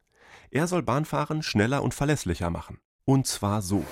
Er 0.51 0.67
soll 0.67 0.83
Bahnfahren 0.83 1.43
schneller 1.43 1.83
und 1.83 1.93
verlässlicher 1.93 2.51
machen. 2.51 2.79
Und 3.09 3.27
zwar 3.27 3.63
so. 3.63 3.87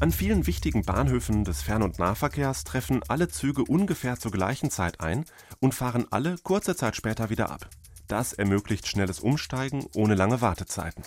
An 0.00 0.10
vielen 0.10 0.48
wichtigen 0.48 0.82
Bahnhöfen 0.82 1.44
des 1.44 1.62
Fern- 1.62 1.84
und 1.84 2.00
Nahverkehrs 2.00 2.64
treffen 2.64 3.00
alle 3.06 3.28
Züge 3.28 3.62
ungefähr 3.62 4.18
zur 4.18 4.32
gleichen 4.32 4.72
Zeit 4.72 4.98
ein 4.98 5.24
und 5.60 5.72
fahren 5.72 6.06
alle 6.10 6.34
kurze 6.42 6.74
Zeit 6.74 6.96
später 6.96 7.30
wieder 7.30 7.52
ab. 7.52 7.70
Das 8.08 8.32
ermöglicht 8.32 8.88
schnelles 8.88 9.20
Umsteigen 9.20 9.86
ohne 9.94 10.16
lange 10.16 10.40
Wartezeiten. 10.40 11.04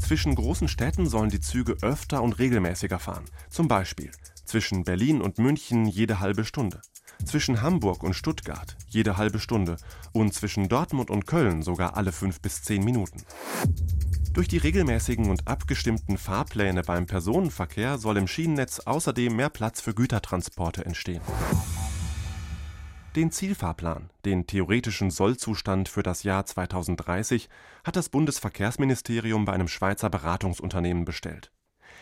Zwischen 0.00 0.34
großen 0.34 0.68
Städten 0.68 1.06
sollen 1.06 1.28
die 1.28 1.42
Züge 1.42 1.76
öfter 1.82 2.22
und 2.22 2.38
regelmäßiger 2.38 2.98
fahren. 2.98 3.26
Zum 3.50 3.68
Beispiel 3.68 4.10
zwischen 4.46 4.84
Berlin 4.84 5.20
und 5.20 5.36
München 5.36 5.84
jede 5.84 6.18
halbe 6.20 6.46
Stunde, 6.46 6.80
zwischen 7.26 7.60
Hamburg 7.60 8.02
und 8.02 8.14
Stuttgart 8.14 8.78
jede 8.88 9.18
halbe 9.18 9.38
Stunde 9.38 9.76
und 10.12 10.32
zwischen 10.32 10.70
Dortmund 10.70 11.10
und 11.10 11.26
Köln 11.26 11.60
sogar 11.60 11.94
alle 11.98 12.10
fünf 12.10 12.40
bis 12.40 12.62
zehn 12.62 12.82
Minuten. 12.82 13.22
Durch 14.32 14.48
die 14.48 14.56
regelmäßigen 14.56 15.28
und 15.28 15.46
abgestimmten 15.46 16.16
Fahrpläne 16.16 16.82
beim 16.82 17.04
Personenverkehr 17.04 17.98
soll 17.98 18.16
im 18.16 18.26
Schienennetz 18.26 18.80
außerdem 18.80 19.36
mehr 19.36 19.50
Platz 19.50 19.82
für 19.82 19.92
Gütertransporte 19.92 20.86
entstehen. 20.86 21.20
Den 23.14 23.30
Zielfahrplan, 23.30 24.08
den 24.24 24.46
theoretischen 24.46 25.10
Sollzustand 25.10 25.90
für 25.90 26.02
das 26.02 26.22
Jahr 26.22 26.46
2030, 26.46 27.50
hat 27.84 27.94
das 27.94 28.08
Bundesverkehrsministerium 28.08 29.44
bei 29.44 29.52
einem 29.52 29.68
Schweizer 29.68 30.08
Beratungsunternehmen 30.08 31.04
bestellt. 31.04 31.52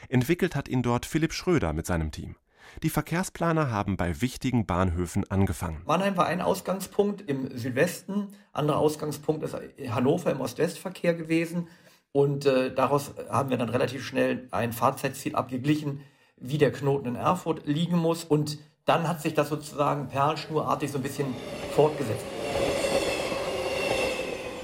Entwickelt 0.09 0.55
hat 0.55 0.69
ihn 0.69 0.85
dort 0.85 1.07
Philipp 1.07 1.33
Schröder 1.33 1.73
mit 1.73 1.87
seinem 1.87 2.13
Team. 2.13 2.37
Die 2.85 2.91
Verkehrsplaner 2.91 3.73
haben 3.73 3.97
bei 3.97 4.21
wichtigen 4.21 4.67
Bahnhöfen 4.67 5.29
angefangen. 5.29 5.83
Mannheim 5.85 6.17
war 6.17 6.27
ein 6.27 6.41
Ausgangspunkt 6.41 7.29
im 7.29 7.59
Südwesten, 7.59 8.29
anderer 8.53 8.79
Ausgangspunkt 8.79 9.43
ist 9.43 9.57
Hannover 9.89 10.31
im 10.31 10.41
Ost-West-Verkehr 10.41 11.15
gewesen. 11.15 11.67
Und 12.13 12.47
äh, 12.47 12.75
daraus 12.75 13.13
haben 13.29 13.51
wir 13.51 13.57
dann 13.57 13.69
relativ 13.69 14.05
schnell 14.05 14.49
ein 14.51 14.73
Fahrzeitziel 14.73 15.37
abgeglichen, 15.37 16.01
wie 16.37 16.59
der 16.59 16.73
Knoten 16.73 17.09
in 17.09 17.17
Erfurt 17.17 17.67
liegen 17.67 17.99
muss. 17.99 18.25
Und 18.25 18.59
dann 18.85 19.07
hat 19.07 19.23
sich 19.23 19.35
das 19.35 19.49
sozusagen 19.49 20.09
perlschnurartig 20.09 20.91
so 20.91 20.99
ein 20.99 21.03
bisschen 21.03 21.27
fortgesetzt. 21.75 22.25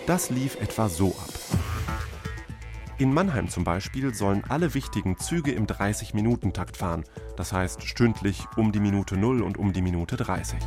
Das 0.07 0.31
lief 0.31 0.61
etwa 0.61 0.89
so 0.89 1.09
ab. 1.09 1.29
In 2.99 3.13
Mannheim 3.13 3.49
zum 3.49 3.63
Beispiel 3.63 4.15
sollen 4.15 4.43
alle 4.49 4.73
wichtigen 4.73 5.19
Züge 5.19 5.53
im 5.53 5.67
30-Minuten-Takt 5.67 6.79
fahren, 6.79 7.05
das 7.37 7.53
heißt 7.53 7.83
stündlich 7.83 8.45
um 8.57 8.73
die 8.73 8.81
Minute 8.81 9.19
0 9.19 9.43
und 9.43 9.59
um 9.59 9.75
die 9.75 9.83
Minute 9.83 10.17
30. 10.17 10.59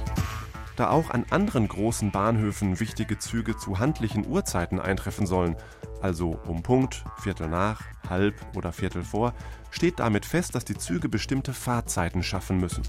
Da 0.79 0.91
auch 0.91 1.09
an 1.09 1.25
anderen 1.29 1.67
großen 1.67 2.09
Bahnhöfen 2.09 2.79
wichtige 2.79 3.19
Züge 3.19 3.57
zu 3.57 3.79
handlichen 3.79 4.25
Uhrzeiten 4.25 4.79
eintreffen 4.79 5.27
sollen, 5.27 5.57
also 6.01 6.39
um 6.47 6.63
Punkt, 6.63 7.03
Viertel 7.17 7.49
nach, 7.49 7.81
halb 8.09 8.35
oder 8.55 8.71
Viertel 8.71 9.03
vor, 9.03 9.33
steht 9.71 9.99
damit 9.99 10.25
fest, 10.25 10.55
dass 10.55 10.63
die 10.63 10.77
Züge 10.77 11.09
bestimmte 11.09 11.51
Fahrzeiten 11.51 12.23
schaffen 12.23 12.61
müssen. 12.61 12.83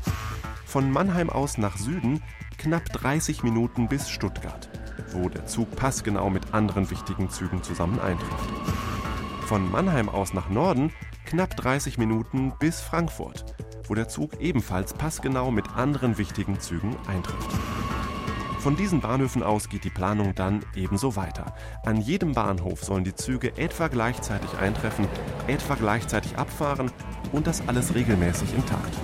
Von 0.65 0.93
Mannheim 0.93 1.31
aus 1.31 1.59
nach 1.59 1.79
Süden 1.79 2.23
knapp 2.59 2.85
30 2.93 3.43
Minuten 3.43 3.89
bis 3.89 4.09
Stuttgart, 4.09 4.69
wo 5.11 5.29
der 5.29 5.47
Zug 5.47 5.75
passgenau 5.75 6.31
mit 6.31 6.55
anderen 6.55 6.93
wichtigen 6.93 7.29
Zügen 7.29 7.65
zusammen 7.65 7.99
eintrifft. 7.99 8.51
Von 9.47 9.69
Mannheim 9.69 10.09
aus 10.09 10.33
nach 10.33 10.49
Norden 10.49 10.93
knapp 11.27 11.57
30 11.57 11.99
Minuten 11.99 12.53
bis 12.61 12.81
Frankfurt, 12.81 13.45
wo 13.89 13.97
der 13.97 14.07
Zug 14.07 14.41
ebenfalls 14.41 14.95
passgenau 14.95 15.51
mit 15.51 15.75
anderen 15.75 16.19
wichtigen 16.19 16.61
Zügen 16.61 16.97
eintrifft. 17.09 17.51
Von 18.61 18.77
diesen 18.77 19.01
Bahnhöfen 19.01 19.43
aus 19.43 19.71
geht 19.71 19.85
die 19.85 19.91
Planung 19.91 20.35
dann 20.35 20.63
ebenso 20.77 21.17
weiter. 21.17 21.55
An 21.83 21.97
jedem 21.97 22.35
Bahnhof 22.35 22.85
sollen 22.85 23.05
die 23.05 23.15
Züge 23.15 23.57
etwa 23.57 23.89
gleichzeitig 23.89 24.53
eintreffen, 24.59 25.09
etwa 25.47 25.77
gleichzeitig 25.77 26.37
abfahren 26.37 26.91
und 27.33 27.47
das 27.47 27.67
alles 27.67 27.95
regelmäßig 27.95 28.53
im 28.53 28.67
Takt. 28.67 28.95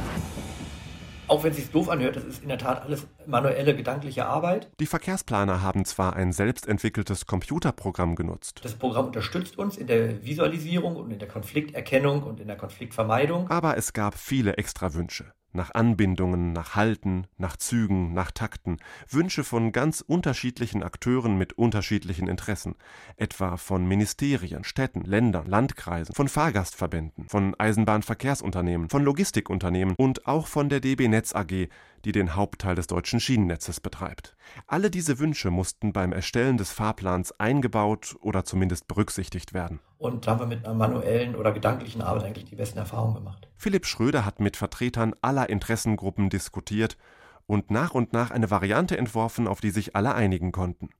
Auch 1.28 1.42
wenn 1.42 1.52
es 1.52 1.56
sich 1.56 1.70
doof 1.70 1.88
anhört, 1.88 2.16
das 2.16 2.24
ist 2.24 2.42
in 2.42 2.50
der 2.50 2.58
Tat 2.58 2.82
alles 2.82 3.06
manuelle, 3.24 3.74
gedankliche 3.74 4.26
Arbeit. 4.26 4.70
Die 4.78 4.86
Verkehrsplaner 4.86 5.62
haben 5.62 5.86
zwar 5.86 6.14
ein 6.16 6.32
selbstentwickeltes 6.32 7.24
Computerprogramm 7.24 8.14
genutzt. 8.14 8.60
Das 8.62 8.74
Programm 8.74 9.06
unterstützt 9.06 9.58
uns 9.58 9.78
in 9.78 9.86
der 9.86 10.22
Visualisierung 10.22 10.96
und 10.96 11.10
in 11.10 11.18
der 11.18 11.28
Konflikterkennung 11.28 12.22
und 12.24 12.40
in 12.40 12.46
der 12.46 12.58
Konfliktvermeidung. 12.58 13.50
Aber 13.50 13.78
es 13.78 13.94
gab 13.94 14.18
viele 14.18 14.58
Extrawünsche 14.58 15.32
nach 15.56 15.74
Anbindungen, 15.74 16.52
nach 16.52 16.76
Halten, 16.76 17.26
nach 17.38 17.56
Zügen, 17.56 18.14
nach 18.14 18.30
Takten, 18.30 18.76
Wünsche 19.08 19.42
von 19.42 19.72
ganz 19.72 20.02
unterschiedlichen 20.06 20.82
Akteuren 20.84 21.36
mit 21.36 21.54
unterschiedlichen 21.54 22.28
Interessen, 22.28 22.76
etwa 23.16 23.56
von 23.56 23.86
Ministerien, 23.86 24.62
Städten, 24.62 25.02
Ländern, 25.02 25.46
Landkreisen, 25.46 26.14
von 26.14 26.28
Fahrgastverbänden, 26.28 27.28
von 27.28 27.54
Eisenbahnverkehrsunternehmen, 27.58 28.88
von 28.88 29.02
Logistikunternehmen 29.02 29.96
und 29.96 30.26
auch 30.26 30.46
von 30.46 30.68
der 30.68 30.80
DB 30.80 31.08
Netz 31.08 31.34
AG, 31.34 31.68
die 32.04 32.12
den 32.12 32.35
Hauptteil 32.35 32.74
des 32.74 32.87
deutschen 32.87 33.20
Schienennetzes 33.20 33.80
betreibt. 33.80 34.37
Alle 34.66 34.90
diese 34.90 35.18
Wünsche 35.18 35.50
mussten 35.50 35.92
beim 35.92 36.12
Erstellen 36.12 36.56
des 36.56 36.70
Fahrplans 36.70 37.38
eingebaut 37.40 38.16
oder 38.20 38.44
zumindest 38.44 38.88
berücksichtigt 38.88 39.54
werden. 39.54 39.80
Und 39.98 40.26
da 40.26 40.32
haben 40.32 40.40
wir 40.40 40.46
mit 40.46 40.64
einer 40.64 40.74
manuellen 40.74 41.35
oder 41.35 41.52
gedanklichen 41.52 42.02
Arbeit 42.02 42.24
eigentlich 42.24 42.46
die 42.46 42.56
besten 42.56 42.78
Erfahrungen 42.78 43.14
gemacht. 43.14 43.48
Philipp 43.56 43.87
Schröder 43.87 44.24
hat 44.24 44.40
mit 44.40 44.56
Vertretern 44.56 45.14
aller 45.22 45.48
Interessengruppen 45.48 46.28
diskutiert 46.28 46.96
und 47.46 47.70
nach 47.70 47.92
und 47.92 48.12
nach 48.12 48.30
eine 48.30 48.50
Variante 48.50 48.96
entworfen, 48.98 49.46
auf 49.46 49.61
die 49.61 49.70
sich 49.70 49.96
alle 49.96 50.14
einigen 50.14 50.52
konnten. 50.52 50.90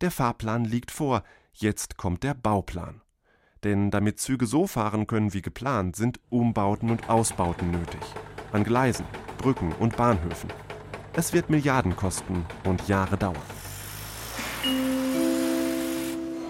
Der 0.00 0.10
Fahrplan 0.10 0.64
liegt 0.64 0.90
vor, 0.90 1.22
jetzt 1.52 1.96
kommt 1.96 2.22
der 2.22 2.34
Bauplan. 2.34 3.02
Denn 3.64 3.90
damit 3.90 4.18
Züge 4.18 4.46
so 4.46 4.66
fahren 4.66 5.06
können 5.06 5.34
wie 5.34 5.42
geplant, 5.42 5.94
sind 5.94 6.18
Umbauten 6.30 6.90
und 6.90 7.10
Ausbauten 7.10 7.70
nötig. 7.70 8.00
An 8.52 8.64
Gleisen, 8.64 9.04
Brücken 9.36 9.72
und 9.78 9.96
Bahnhöfen. 9.96 10.50
Es 11.12 11.34
wird 11.34 11.50
Milliarden 11.50 11.94
kosten 11.94 12.46
und 12.64 12.88
Jahre 12.88 13.18
dauern. 13.18 13.36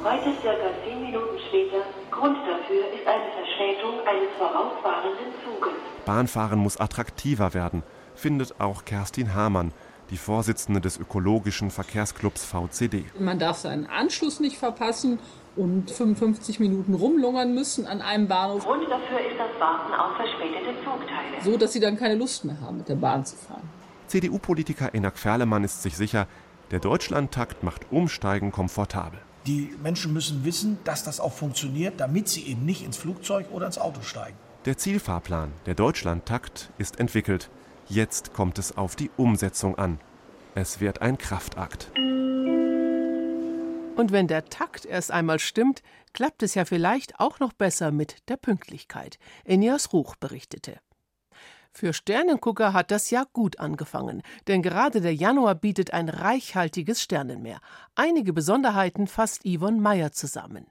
Heute 0.04 0.40
circa 0.40 0.70
zehn 0.84 1.02
Minuten 1.02 1.38
später. 1.48 1.82
Grund 2.10 2.36
dafür 2.46 2.84
ist 2.94 3.06
eine 3.06 3.32
Verspätung 3.32 4.00
eines 4.06 4.30
vorausfahrenden 4.38 5.32
Zuges. 5.44 5.72
Bahnfahren 6.04 6.60
muss 6.60 6.78
attraktiver 6.78 7.54
werden, 7.54 7.82
findet 8.14 8.60
auch 8.60 8.84
Kerstin 8.84 9.34
Hamann, 9.34 9.72
die 10.10 10.16
Vorsitzende 10.16 10.80
des 10.80 10.98
ökologischen 10.98 11.70
Verkehrsclubs 11.70 12.44
VCD. 12.44 13.04
Man 13.18 13.38
darf 13.38 13.58
seinen 13.58 13.86
Anschluss 13.86 14.40
nicht 14.40 14.58
verpassen 14.58 15.18
und 15.56 15.90
55 15.90 16.60
Minuten 16.60 16.94
rumlungern 16.94 17.54
müssen 17.54 17.86
an 17.86 18.00
einem 18.00 18.28
Bahnhof. 18.28 18.64
Grund 18.64 18.84
dafür 18.84 19.18
ist 19.18 19.38
das 19.38 19.60
Warten 19.60 19.92
auf 19.92 20.16
verspätete 20.16 20.74
Zugteile. 20.84 21.42
So, 21.42 21.56
dass 21.56 21.72
sie 21.72 21.80
dann 21.80 21.96
keine 21.96 22.14
Lust 22.14 22.44
mehr 22.44 22.60
haben, 22.60 22.78
mit 22.78 22.88
der 22.88 22.94
Bahn 22.94 23.24
zu 23.24 23.36
fahren. 23.36 23.68
CDU-Politiker 24.06 24.94
Enak 24.94 25.18
Ferlemann 25.18 25.64
ist 25.64 25.82
sich 25.82 25.96
sicher, 25.96 26.26
der 26.70 26.80
Deutschlandtakt 26.80 27.62
macht 27.62 27.90
Umsteigen 27.90 28.52
komfortabel. 28.52 29.18
Die 29.46 29.74
Menschen 29.82 30.12
müssen 30.12 30.44
wissen, 30.44 30.78
dass 30.84 31.02
das 31.02 31.18
auch 31.18 31.32
funktioniert, 31.32 31.98
damit 31.98 32.28
sie 32.28 32.46
eben 32.46 32.64
nicht 32.64 32.84
ins 32.84 32.96
Flugzeug 32.96 33.46
oder 33.50 33.66
ins 33.66 33.78
Auto 33.78 34.02
steigen. 34.02 34.36
Der 34.66 34.76
Zielfahrplan, 34.76 35.52
der 35.66 35.74
Deutschlandtakt, 35.74 36.70
ist 36.76 37.00
entwickelt. 37.00 37.48
Jetzt 37.88 38.34
kommt 38.34 38.58
es 38.58 38.76
auf 38.76 38.94
die 38.94 39.10
Umsetzung 39.16 39.78
an. 39.78 39.98
Es 40.54 40.80
wird 40.80 41.00
ein 41.00 41.16
Kraftakt. 41.16 41.90
Und 44.00 44.12
wenn 44.12 44.28
der 44.28 44.46
Takt 44.46 44.86
erst 44.86 45.10
einmal 45.10 45.38
stimmt, 45.38 45.82
klappt 46.14 46.42
es 46.42 46.54
ja 46.54 46.64
vielleicht 46.64 47.20
auch 47.20 47.38
noch 47.38 47.52
besser 47.52 47.90
mit 47.90 48.26
der 48.30 48.38
Pünktlichkeit. 48.38 49.18
Enias 49.44 49.92
Ruch 49.92 50.16
berichtete. 50.16 50.78
Für 51.70 51.92
Sternengucker 51.92 52.72
hat 52.72 52.90
das 52.90 53.10
Jahr 53.10 53.26
gut 53.34 53.60
angefangen, 53.60 54.22
denn 54.48 54.62
gerade 54.62 55.02
der 55.02 55.14
Januar 55.14 55.54
bietet 55.54 55.92
ein 55.92 56.08
reichhaltiges 56.08 57.02
Sternenmeer. 57.02 57.60
Einige 57.94 58.32
Besonderheiten 58.32 59.06
fasst 59.06 59.42
Yvonne 59.44 59.82
Meyer 59.82 60.12
zusammen. 60.12 60.66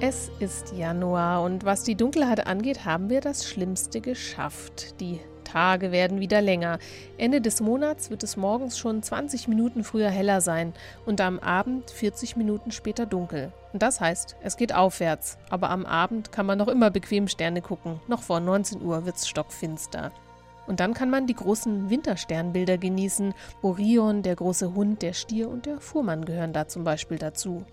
Es 0.00 0.30
ist 0.38 0.72
Januar 0.72 1.42
und 1.42 1.64
was 1.64 1.82
die 1.82 1.96
Dunkelheit 1.96 2.46
angeht, 2.46 2.84
haben 2.84 3.10
wir 3.10 3.20
das 3.20 3.44
Schlimmste 3.44 4.00
geschafft. 4.00 5.00
Die 5.00 5.18
Tage 5.46 5.92
werden 5.92 6.20
wieder 6.20 6.42
länger. 6.42 6.78
Ende 7.16 7.40
des 7.40 7.62
Monats 7.62 8.10
wird 8.10 8.22
es 8.22 8.36
morgens 8.36 8.76
schon 8.76 9.02
20 9.02 9.48
Minuten 9.48 9.84
früher 9.84 10.10
heller 10.10 10.42
sein 10.42 10.74
und 11.06 11.22
am 11.22 11.38
Abend 11.38 11.90
40 11.90 12.36
Minuten 12.36 12.70
später 12.70 13.06
dunkel. 13.06 13.52
Und 13.72 13.82
das 13.82 14.00
heißt, 14.00 14.36
es 14.42 14.56
geht 14.56 14.74
aufwärts. 14.74 15.38
Aber 15.48 15.70
am 15.70 15.86
Abend 15.86 16.32
kann 16.32 16.46
man 16.46 16.58
noch 16.58 16.68
immer 16.68 16.90
bequem 16.90 17.28
Sterne 17.28 17.62
gucken. 17.62 18.00
Noch 18.08 18.22
vor 18.22 18.40
19 18.40 18.82
Uhr 18.82 19.06
wird 19.06 19.16
es 19.16 19.28
stockfinster. 19.28 20.12
Und 20.66 20.80
dann 20.80 20.94
kann 20.94 21.10
man 21.10 21.26
die 21.26 21.34
großen 21.34 21.90
Wintersternbilder 21.90 22.76
genießen. 22.76 23.34
Orion, 23.62 24.22
der 24.22 24.34
große 24.34 24.74
Hund, 24.74 25.02
der 25.02 25.12
Stier 25.12 25.48
und 25.48 25.66
der 25.66 25.80
Fuhrmann 25.80 26.24
gehören 26.24 26.52
da 26.52 26.66
zum 26.68 26.84
Beispiel 26.84 27.18
dazu. 27.18 27.64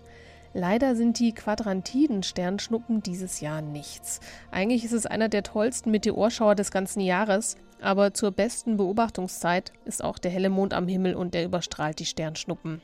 Leider 0.56 0.94
sind 0.94 1.18
die 1.18 1.34
Quadrantiden-Sternschnuppen 1.34 3.02
dieses 3.02 3.40
Jahr 3.40 3.60
nichts. 3.60 4.20
Eigentlich 4.52 4.84
ist 4.84 4.92
es 4.92 5.04
einer 5.04 5.28
der 5.28 5.42
tollsten 5.42 5.90
Meteorschauer 5.90 6.54
des 6.54 6.70
ganzen 6.70 7.00
Jahres, 7.00 7.56
aber 7.84 8.14
zur 8.14 8.30
besten 8.30 8.76
Beobachtungszeit 8.76 9.72
ist 9.84 10.02
auch 10.02 10.18
der 10.18 10.30
helle 10.30 10.50
Mond 10.50 10.74
am 10.74 10.88
Himmel 10.88 11.14
und 11.14 11.34
der 11.34 11.44
überstrahlt 11.44 11.98
die 11.98 12.06
Sternschnuppen. 12.06 12.80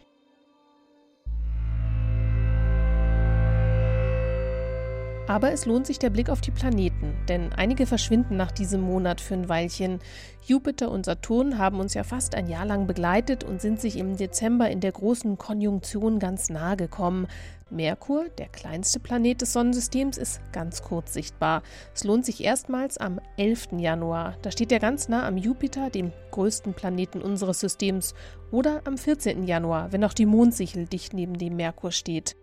Aber 5.31 5.53
es 5.53 5.65
lohnt 5.65 5.87
sich 5.87 6.01
der 6.01 6.11
Blick 6.11 6.29
auf 6.29 6.41
die 6.41 6.51
Planeten, 6.51 7.15
denn 7.29 7.53
einige 7.53 7.87
verschwinden 7.87 8.37
nach 8.37 8.51
diesem 8.51 8.81
Monat 8.81 9.21
für 9.21 9.35
ein 9.35 9.49
Weilchen. 9.49 10.01
Jupiter 10.45 10.91
und 10.91 11.07
Saturn 11.07 11.57
haben 11.57 11.79
uns 11.79 11.95
ja 11.95 12.03
fast 12.03 12.35
ein 12.35 12.49
Jahr 12.49 12.67
lang 12.67 12.89
begleitet 12.89 13.45
und 13.45 13.61
sind 13.61 13.81
sich 13.81 13.97
im 13.97 14.17
Dezember 14.17 14.69
in 14.69 14.81
der 14.81 14.91
großen 14.91 15.39
Konjunktion 15.39 16.19
ganz 16.19 16.51
nahe 16.51 16.77
gekommen. 16.77 17.29
Merkur, 17.71 18.27
der 18.39 18.49
kleinste 18.49 19.01
Planet 19.01 19.41
des 19.41 19.53
Sonnensystems, 19.53 20.19
ist 20.19 20.41
ganz 20.53 20.83
kurz 20.83 21.13
sichtbar. 21.13 21.63
Es 21.95 22.05
lohnt 22.05 22.27
sich 22.27 22.43
erstmals 22.43 22.99
am 22.99 23.21
11. 23.37 23.69
Januar. 23.79 24.37
Da 24.43 24.51
steht 24.51 24.73
er 24.73 24.81
ganz 24.81 25.09
nah 25.09 25.27
am 25.27 25.37
Jupiter, 25.37 25.91
dem 25.91 26.13
größten 26.33 26.75
Planeten 26.75 27.23
unseres 27.23 27.61
Systems, 27.61 28.15
oder 28.51 28.83
am 28.85 28.99
14. 28.99 29.45
Januar, 29.45 29.93
wenn 29.93 30.05
auch 30.05 30.13
die 30.13 30.27
Mondsichel 30.27 30.87
dicht 30.87 31.15
neben 31.15 31.39
dem 31.39 31.57
Merkur 31.57 31.93
steht. 31.93 32.37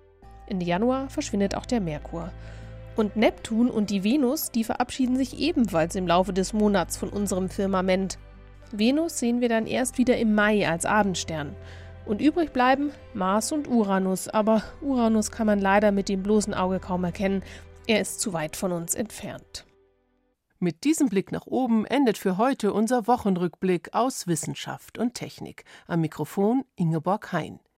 Ende 0.47 0.65
Januar 0.65 1.09
verschwindet 1.09 1.55
auch 1.55 1.65
der 1.65 1.81
Merkur. 1.81 2.31
Und 2.95 3.15
Neptun 3.15 3.69
und 3.69 3.89
die 3.89 4.03
Venus, 4.03 4.49
die 4.49 4.63
verabschieden 4.63 5.17
sich 5.17 5.37
ebenfalls 5.37 5.95
im 5.95 6.07
Laufe 6.07 6.33
des 6.33 6.53
Monats 6.53 6.97
von 6.97 7.09
unserem 7.09 7.49
Firmament. 7.49 8.17
Venus 8.71 9.19
sehen 9.19 9.39
wir 9.39 9.49
dann 9.49 9.67
erst 9.67 9.97
wieder 9.97 10.17
im 10.17 10.33
Mai 10.33 10.67
als 10.67 10.85
Abendstern. 10.85 11.55
Und 12.07 12.21
übrig 12.21 12.53
bleiben 12.53 12.91
Mars 13.13 13.51
und 13.51 13.67
Uranus, 13.67 14.29
aber 14.29 14.63
Uranus 14.81 15.29
kann 15.29 15.45
man 15.45 15.59
leider 15.59 15.91
mit 15.91 16.07
dem 16.07 16.23
bloßen 16.23 16.53
Auge 16.53 16.79
kaum 16.79 17.03
erkennen. 17.03 17.43
Er 17.85 17.99
ist 17.99 18.21
zu 18.21 18.31
weit 18.31 18.55
von 18.55 18.71
uns 18.71 18.95
entfernt. 18.95 19.65
Mit 20.59 20.85
diesem 20.85 21.09
Blick 21.09 21.31
nach 21.33 21.45
oben 21.45 21.85
endet 21.85 22.17
für 22.17 22.37
heute 22.37 22.71
unser 22.73 23.07
Wochenrückblick 23.07 23.93
aus 23.93 24.25
Wissenschaft 24.25 24.97
und 24.97 25.13
Technik. 25.13 25.65
Am 25.85 26.01
Mikrofon 26.01 26.63
Ingeborg 26.77 27.31
Hein. 27.33 27.59